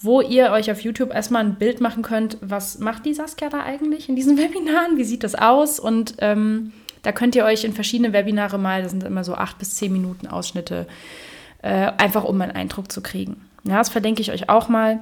wo 0.00 0.20
ihr 0.20 0.50
euch 0.52 0.70
auf 0.70 0.80
YouTube 0.80 1.14
erstmal 1.14 1.44
ein 1.44 1.54
Bild 1.54 1.80
machen 1.80 2.02
könnt, 2.02 2.36
was 2.40 2.78
macht 2.78 3.06
die 3.06 3.14
Saskia 3.14 3.48
da 3.48 3.62
eigentlich 3.62 4.08
in 4.08 4.16
diesen 4.16 4.36
Webinaren, 4.38 4.98
wie 4.98 5.04
sieht 5.04 5.24
das 5.24 5.34
aus 5.34 5.80
und 5.80 6.14
ähm, 6.18 6.72
da 7.02 7.12
könnt 7.12 7.34
ihr 7.36 7.44
euch 7.44 7.64
in 7.64 7.72
verschiedene 7.72 8.12
Webinare 8.12 8.58
mal, 8.58 8.82
das 8.82 8.92
sind 8.92 9.04
immer 9.04 9.24
so 9.24 9.34
acht 9.34 9.58
bis 9.58 9.76
zehn 9.76 9.92
Minuten 9.92 10.26
Ausschnitte, 10.26 10.86
äh, 11.62 11.92
einfach 11.98 12.24
um 12.24 12.40
einen 12.40 12.52
Eindruck 12.52 12.90
zu 12.90 13.00
kriegen. 13.02 13.48
Ja, 13.64 13.78
das 13.78 13.88
verlinke 13.88 14.22
ich 14.22 14.32
euch 14.32 14.48
auch 14.48 14.68
mal. 14.68 15.00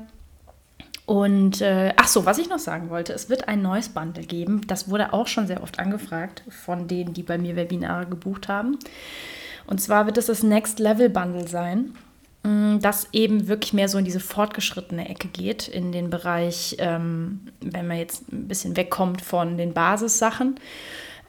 Und 1.06 1.61
äh, 1.61 1.92
ach 1.96 2.09
so, 2.09 2.26
was 2.26 2.38
ich 2.38 2.48
noch 2.48 2.59
sagen 2.59 2.90
wollte, 2.90 3.12
es 3.12 3.30
wird 3.30 3.46
ein 3.46 3.62
neues 3.62 3.88
Bundle 3.88 4.24
geben. 4.24 4.62
Das 4.66 4.90
wurde 4.90 5.12
auch 5.12 5.28
schon 5.28 5.46
sehr 5.46 5.62
oft 5.62 5.78
angefragt 5.78 6.42
von 6.48 6.88
denen, 6.88 7.14
die 7.14 7.22
bei 7.22 7.38
mir 7.38 7.54
Webinare 7.54 8.06
gebucht 8.06 8.48
haben. 8.48 8.76
Und 9.68 9.80
zwar 9.80 10.06
wird 10.06 10.18
es 10.18 10.26
das 10.26 10.42
Next 10.42 10.80
Level 10.80 11.09
Bundle 11.09 11.46
sein, 11.46 11.94
mm, 12.42 12.78
das 12.80 13.09
eben 13.12 13.46
wirklich 13.46 13.72
mehr 13.72 13.88
so 13.88 13.98
in 13.98 14.04
diese 14.04 14.18
fortgeschrittene 14.18 15.09
Ecke 15.09 15.28
geht, 15.28 15.68
in 15.68 15.92
den 15.92 16.11
Bereich, 16.11 16.76
ähm, 16.80 17.48
wenn 17.61 17.87
man 17.87 17.98
jetzt 17.98 18.32
ein 18.32 18.48
bisschen 18.48 18.76
wegkommt 18.76 19.22
von 19.22 19.56
den 19.56 19.74
Basissachen. 19.74 20.59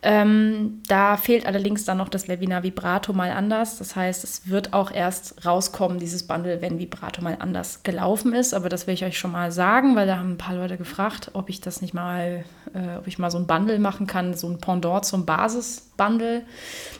Ähm, 0.09 0.83
da 0.87 1.17
fehlt 1.17 1.45
allerdings 1.45 1.83
dann 1.83 1.97
noch 1.97 2.07
das 2.07 2.29
Webinar 2.29 2.63
Vibrato 2.63 3.11
mal 3.11 3.29
anders. 3.31 3.77
Das 3.77 3.97
heißt, 3.97 4.23
es 4.23 4.47
wird 4.47 4.71
auch 4.71 4.89
erst 4.89 5.45
rauskommen, 5.45 5.99
dieses 5.99 6.25
Bundle, 6.25 6.61
wenn 6.61 6.79
Vibrato 6.79 7.21
mal 7.21 7.35
anders 7.41 7.83
gelaufen 7.83 8.31
ist. 8.31 8.53
Aber 8.53 8.69
das 8.69 8.87
will 8.87 8.93
ich 8.93 9.03
euch 9.03 9.19
schon 9.19 9.33
mal 9.33 9.51
sagen, 9.51 9.97
weil 9.97 10.07
da 10.07 10.17
haben 10.17 10.31
ein 10.31 10.37
paar 10.37 10.55
Leute 10.55 10.77
gefragt, 10.77 11.31
ob 11.33 11.49
ich 11.49 11.59
das 11.59 11.81
nicht 11.81 11.93
mal, 11.93 12.45
äh, 12.73 12.95
ob 12.97 13.07
ich 13.07 13.19
mal 13.19 13.29
so 13.29 13.37
ein 13.37 13.47
Bundle 13.47 13.79
machen 13.79 14.07
kann, 14.07 14.33
so 14.33 14.47
ein 14.47 14.59
Pendant 14.59 15.03
zum 15.03 15.25
Basis-Bundle. 15.25 16.43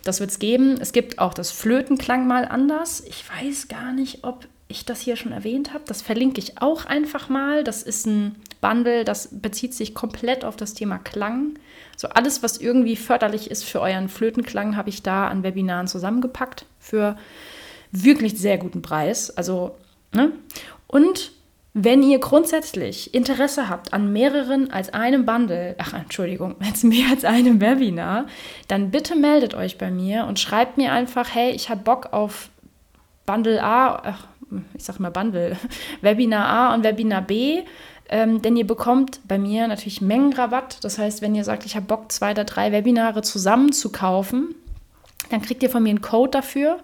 Das 0.03 0.19
wird 0.19 0.31
es 0.31 0.39
geben. 0.39 0.75
Es 0.77 0.91
gibt 0.91 1.19
auch 1.19 1.33
das 1.33 1.49
Flötenklang 1.49 2.27
mal 2.27 2.43
anders. 2.43 2.99
Ich 3.07 3.23
weiß 3.29 3.69
gar 3.69 3.93
nicht, 3.93 4.25
ob 4.25 4.49
ich 4.67 4.85
das 4.85 5.01
hier 5.01 5.15
schon 5.15 5.31
erwähnt 5.31 5.73
habe. 5.73 5.83
Das 5.87 6.01
verlinke 6.01 6.39
ich 6.39 6.61
auch 6.61 6.85
einfach 6.85 7.29
mal. 7.29 7.63
Das 7.63 7.83
ist 7.83 8.05
ein 8.05 8.35
Bundle, 8.59 9.05
das 9.05 9.29
bezieht 9.31 9.73
sich 9.73 9.93
komplett 9.93 10.43
auf 10.43 10.55
das 10.55 10.73
Thema 10.73 10.97
Klang. 10.97 11.57
So 11.95 12.09
alles, 12.09 12.43
was 12.43 12.57
irgendwie 12.57 12.95
förderlich 12.95 13.49
ist 13.49 13.63
für 13.63 13.81
euren 13.81 14.09
Flötenklang, 14.09 14.75
habe 14.75 14.89
ich 14.89 15.03
da 15.03 15.27
an 15.27 15.43
Webinaren 15.43 15.87
zusammengepackt 15.87 16.65
für 16.79 17.17
wirklich 17.91 18.37
sehr 18.37 18.57
guten 18.57 18.81
Preis. 18.81 19.35
Also, 19.35 19.75
ne? 20.13 20.31
Und 20.87 21.31
wenn 21.73 22.01
ihr 22.01 22.19
grundsätzlich 22.19 23.13
Interesse 23.13 23.69
habt 23.69 23.93
an 23.93 24.11
mehreren 24.11 24.71
als 24.71 24.93
einem 24.93 25.25
Bundle, 25.25 25.75
ach 25.77 25.93
Entschuldigung, 25.93 26.55
jetzt 26.63 26.83
mehr 26.83 27.09
als 27.11 27.23
einem 27.23 27.61
Webinar, 27.61 28.25
dann 28.67 28.91
bitte 28.91 29.15
meldet 29.15 29.53
euch 29.53 29.77
bei 29.77 29.91
mir 29.91 30.25
und 30.25 30.39
schreibt 30.39 30.77
mir 30.77 30.91
einfach, 30.91 31.33
hey, 31.33 31.51
ich 31.51 31.69
habe 31.69 31.83
Bock 31.83 32.13
auf 32.13 32.49
Bundle 33.27 33.61
A, 33.61 34.01
ach, 34.03 34.27
ich 34.73 34.83
sag 34.83 34.99
mal 34.99 35.11
Bundle, 35.11 35.57
Webinar 36.01 36.47
A 36.47 36.73
und 36.73 36.83
Webinar 36.83 37.21
B 37.21 37.63
ähm, 38.09 38.41
denn 38.41 38.55
ihr 38.55 38.65
bekommt 38.65 39.19
bei 39.27 39.37
mir 39.37 39.67
natürlich 39.67 40.01
Mengenrabatt. 40.01 40.83
Das 40.83 40.97
heißt, 40.97 41.21
wenn 41.21 41.35
ihr 41.35 41.43
sagt, 41.43 41.65
ich 41.65 41.75
habe 41.75 41.85
Bock, 41.85 42.11
zwei 42.11 42.31
oder 42.31 42.45
drei 42.45 42.71
Webinare 42.71 43.21
zusammen 43.21 43.73
zu 43.73 43.91
kaufen, 43.91 44.55
dann 45.29 45.41
kriegt 45.41 45.61
ihr 45.61 45.69
von 45.69 45.83
mir 45.83 45.89
einen 45.89 46.01
Code 46.01 46.31
dafür 46.31 46.79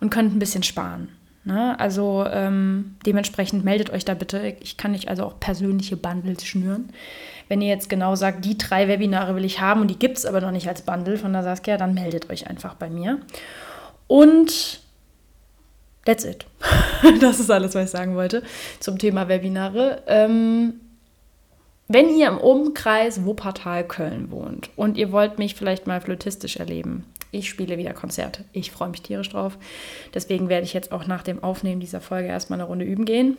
und 0.00 0.10
könnt 0.10 0.34
ein 0.34 0.38
bisschen 0.38 0.62
sparen. 0.62 1.08
Ne? 1.44 1.78
Also 1.78 2.24
ähm, 2.30 2.96
dementsprechend 3.04 3.64
meldet 3.64 3.90
euch 3.90 4.04
da 4.04 4.14
bitte. 4.14 4.56
Ich 4.60 4.76
kann 4.78 4.94
euch 4.94 5.08
also 5.08 5.24
auch 5.24 5.40
persönliche 5.40 5.96
Bundles 5.96 6.46
schnüren. 6.46 6.88
Wenn 7.48 7.60
ihr 7.60 7.68
jetzt 7.68 7.90
genau 7.90 8.14
sagt, 8.14 8.44
die 8.44 8.56
drei 8.56 8.88
Webinare 8.88 9.34
will 9.34 9.44
ich 9.44 9.60
haben 9.60 9.82
und 9.82 9.88
die 9.88 9.98
gibt 9.98 10.16
es 10.16 10.24
aber 10.24 10.40
noch 10.40 10.52
nicht 10.52 10.68
als 10.68 10.82
Bundle 10.82 11.18
von 11.18 11.34
der 11.34 11.42
Saskia, 11.42 11.76
dann 11.76 11.92
meldet 11.92 12.30
euch 12.30 12.46
einfach 12.46 12.74
bei 12.74 12.88
mir. 12.88 13.18
Und 14.06 14.80
That's 16.04 16.24
it. 16.24 16.46
das 17.20 17.40
ist 17.40 17.50
alles, 17.50 17.74
was 17.74 17.86
ich 17.86 17.90
sagen 17.90 18.14
wollte 18.14 18.42
zum 18.80 18.98
Thema 18.98 19.28
Webinare. 19.28 20.02
Ähm, 20.06 20.80
wenn 21.88 22.16
ihr 22.16 22.28
im 22.28 22.38
Umkreis 22.38 23.24
Wuppertal 23.24 23.86
Köln 23.86 24.30
wohnt 24.30 24.70
und 24.76 24.96
ihr 24.96 25.12
wollt 25.12 25.38
mich 25.38 25.54
vielleicht 25.54 25.86
mal 25.86 26.00
flötistisch 26.00 26.56
erleben, 26.56 27.04
ich 27.32 27.48
spiele 27.48 27.78
wieder 27.78 27.94
Konzerte. 27.94 28.44
Ich 28.52 28.70
freue 28.70 28.90
mich 28.90 29.02
tierisch 29.02 29.30
drauf. 29.30 29.58
Deswegen 30.14 30.48
werde 30.48 30.64
ich 30.64 30.74
jetzt 30.74 30.92
auch 30.92 31.06
nach 31.06 31.22
dem 31.22 31.42
Aufnehmen 31.42 31.80
dieser 31.80 32.00
Folge 32.00 32.28
erstmal 32.28 32.60
eine 32.60 32.68
Runde 32.68 32.84
üben 32.84 33.06
gehen. 33.06 33.38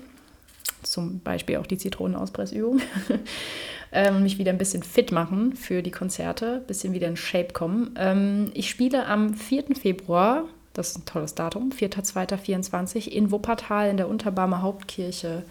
Zum 0.81 1.19
Beispiel 1.19 1.57
auch 1.57 1.67
die 1.67 1.77
Zitronenauspressübung. 1.77 2.81
ähm, 3.91 4.23
mich 4.23 4.39
wieder 4.39 4.51
ein 4.51 4.57
bisschen 4.57 4.83
fit 4.83 5.11
machen 5.11 5.55
für 5.55 5.83
die 5.83 5.91
Konzerte, 5.91 6.55
ein 6.55 6.67
bisschen 6.67 6.93
wieder 6.93 7.07
in 7.07 7.15
Shape 7.15 7.53
kommen. 7.53 7.93
Ähm, 7.97 8.51
ich 8.55 8.69
spiele 8.69 9.05
am 9.05 9.35
4. 9.35 9.75
Februar 9.79 10.45
das 10.73 10.89
ist 10.89 10.97
ein 10.97 11.05
tolles 11.05 11.35
Datum, 11.35 11.71
4.2.24 11.71 13.07
in 13.07 13.31
Wuppertal 13.31 13.89
in 13.89 13.97
der 13.97 14.09
Unterbarmer 14.09 14.61
Hauptkirche 14.61 15.43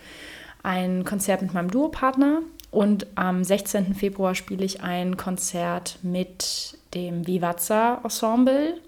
ein 0.63 1.05
Konzert 1.05 1.43
mit 1.43 1.55
meinem 1.55 1.71
Duopartner 1.71 2.43
und 2.71 3.07
am 3.17 3.45
16. 3.45 3.95
Februar 3.95 4.35
spiele 4.35 4.65
ich 4.65 4.83
ein 4.83 5.17
Konzert 5.17 5.99
mit 6.03 6.79
dem 6.95 7.27
Vivaza 7.27 8.01
Ensemble 8.03 8.81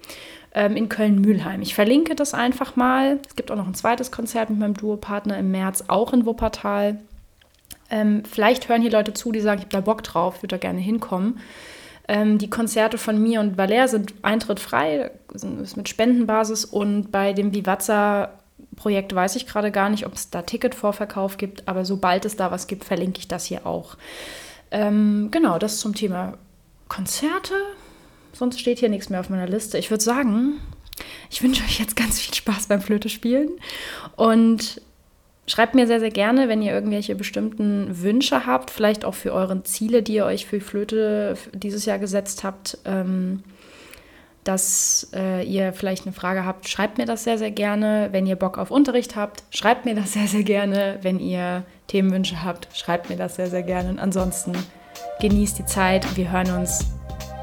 ähm, 0.55 0.77
in 0.77 0.89
Köln-Mühlheim. 0.89 1.63
Ich 1.63 1.75
verlinke 1.75 2.15
das 2.15 2.33
einfach 2.33 2.77
mal. 2.77 3.21
Es 3.29 3.37
gibt 3.37 3.51
auch 3.51 3.57
noch 3.57 3.67
ein 3.67 3.75
zweites 3.75 4.11
Konzert 4.11 4.51
mit 4.51 4.59
meinem 4.59 4.75
Duopartner 4.75 5.37
im 5.39 5.51
März, 5.51 5.85
auch 5.89 6.13
in 6.13 6.27
Wuppertal. 6.27 7.01
Ähm, 7.91 8.23
vielleicht 8.25 8.69
hören 8.69 8.83
hier 8.83 8.91
Leute 8.91 9.13
zu, 9.13 9.33
die 9.33 9.41
sagen, 9.41 9.59
ich 9.59 9.67
habe 9.67 9.73
da 9.73 9.81
Bock 9.81 10.03
drauf, 10.03 10.43
würde 10.43 10.55
da 10.55 10.59
gerne 10.59 10.81
hinkommen. 10.81 11.41
Ähm, 12.07 12.39
die 12.39 12.51
Konzerte 12.51 12.99
von 12.99 13.23
mir 13.23 13.41
und 13.41 13.57
Valer 13.57 13.89
sind 13.89 14.15
Eintritt 14.23 14.61
frei, 14.61 15.11
ist 15.33 15.77
mit 15.77 15.89
Spendenbasis 15.89 16.65
und 16.65 17.11
bei 17.11 17.33
dem 17.33 17.55
Vivaza 17.55 18.31
Projekt 18.77 19.15
weiß 19.15 19.37
ich 19.37 19.47
gerade 19.47 19.71
gar 19.71 19.89
nicht, 19.89 20.07
ob 20.07 20.15
es 20.15 20.31
da 20.31 20.43
Ticketvorverkauf 20.43 21.37
gibt, 21.37 21.67
aber 21.69 21.85
sobald 21.85 22.25
es 22.25 22.37
da 22.37 22.51
was 22.51 22.67
gibt, 22.67 22.85
verlinke 22.85 23.21
ich 23.21 23.29
das 23.29 23.47
hier 23.47 23.67
auch. 23.67 23.97
Ähm, 24.71 25.29
genau, 25.31 25.59
das 25.59 25.79
zum 25.79 25.95
Thema 25.95 26.37
Konzerte. 26.89 27.55
Sonst 28.33 28.61
steht 28.61 28.81
hier 28.81 28.89
nichts 28.89 29.11
mehr 29.11 29.21
auf 29.21 29.31
meiner 29.31 29.47
Liste. 29.47 29.79
Ich 29.79 29.91
würde 29.91 30.03
sagen, 30.03 30.61
ich 31.31 31.43
wünsche 31.43 31.63
euch 31.63 31.79
jetzt 31.79 31.97
ganz 31.97 32.21
viel 32.21 32.35
Spaß 32.35 32.67
beim 32.67 32.81
Flöte 32.81 33.09
spielen 33.09 33.51
und 34.17 34.81
Schreibt 35.47 35.75
mir 35.75 35.87
sehr, 35.87 36.01
sehr 36.01 36.11
gerne, 36.11 36.49
wenn 36.49 36.63
ihr 36.63 36.73
irgendwelche 36.73 37.15
bestimmten 37.15 38.01
Wünsche 38.03 38.47
habt, 38.47 38.71
vielleicht 38.71 39.05
auch 39.05 39.15
für 39.15 39.33
eure 39.33 39.63
Ziele, 39.63 40.03
die 40.03 40.15
ihr 40.15 40.25
euch 40.25 40.47
für 40.47 40.61
Flöte 40.61 41.37
dieses 41.53 41.85
Jahr 41.85 41.99
gesetzt 41.99 42.45
habt, 42.45 42.79
ähm, 42.87 43.43
dass 44.45 45.11
äh, 45.15 45.43
ihr 45.43 45.73
vielleicht 45.73 46.07
eine 46.07 46.15
Frage 46.15 46.45
habt, 46.45 46.69
schreibt 46.69 46.99
mir 46.99 47.07
das 47.07 47.25
sehr, 47.25 47.39
sehr 47.39 47.51
gerne. 47.51 48.09
Wenn 48.13 48.27
ihr 48.27 48.37
Bock 48.37 48.59
auf 48.59 48.71
Unterricht 48.71 49.17
habt, 49.17 49.43
schreibt 49.51 49.85
mir 49.85 49.95
das 49.95 50.13
sehr, 50.15 50.29
sehr 50.29 50.45
gerne. 50.45 50.99
Wenn 51.03 51.19
ihr 51.19 51.65
Themenwünsche 51.89 52.43
habt, 52.43 52.69
schreibt 52.75 53.11
mir 53.11 53.17
das 53.17 53.37
sehr, 53.37 53.49
sehr 53.49 53.63
gerne. 53.63 53.91
Und 53.91 53.99
ansonsten 53.99 54.53
genießt 55.21 55.59
die 55.59 55.67
Zeit. 55.67 56.17
Wir 56.17 56.31
hören 56.31 56.51
uns 56.59 56.87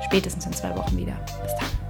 spätestens 0.05 0.45
in 0.45 0.53
zwei 0.53 0.75
Wochen 0.75 0.97
wieder. 0.97 1.17
Bis 1.43 1.53
dann. 1.55 1.80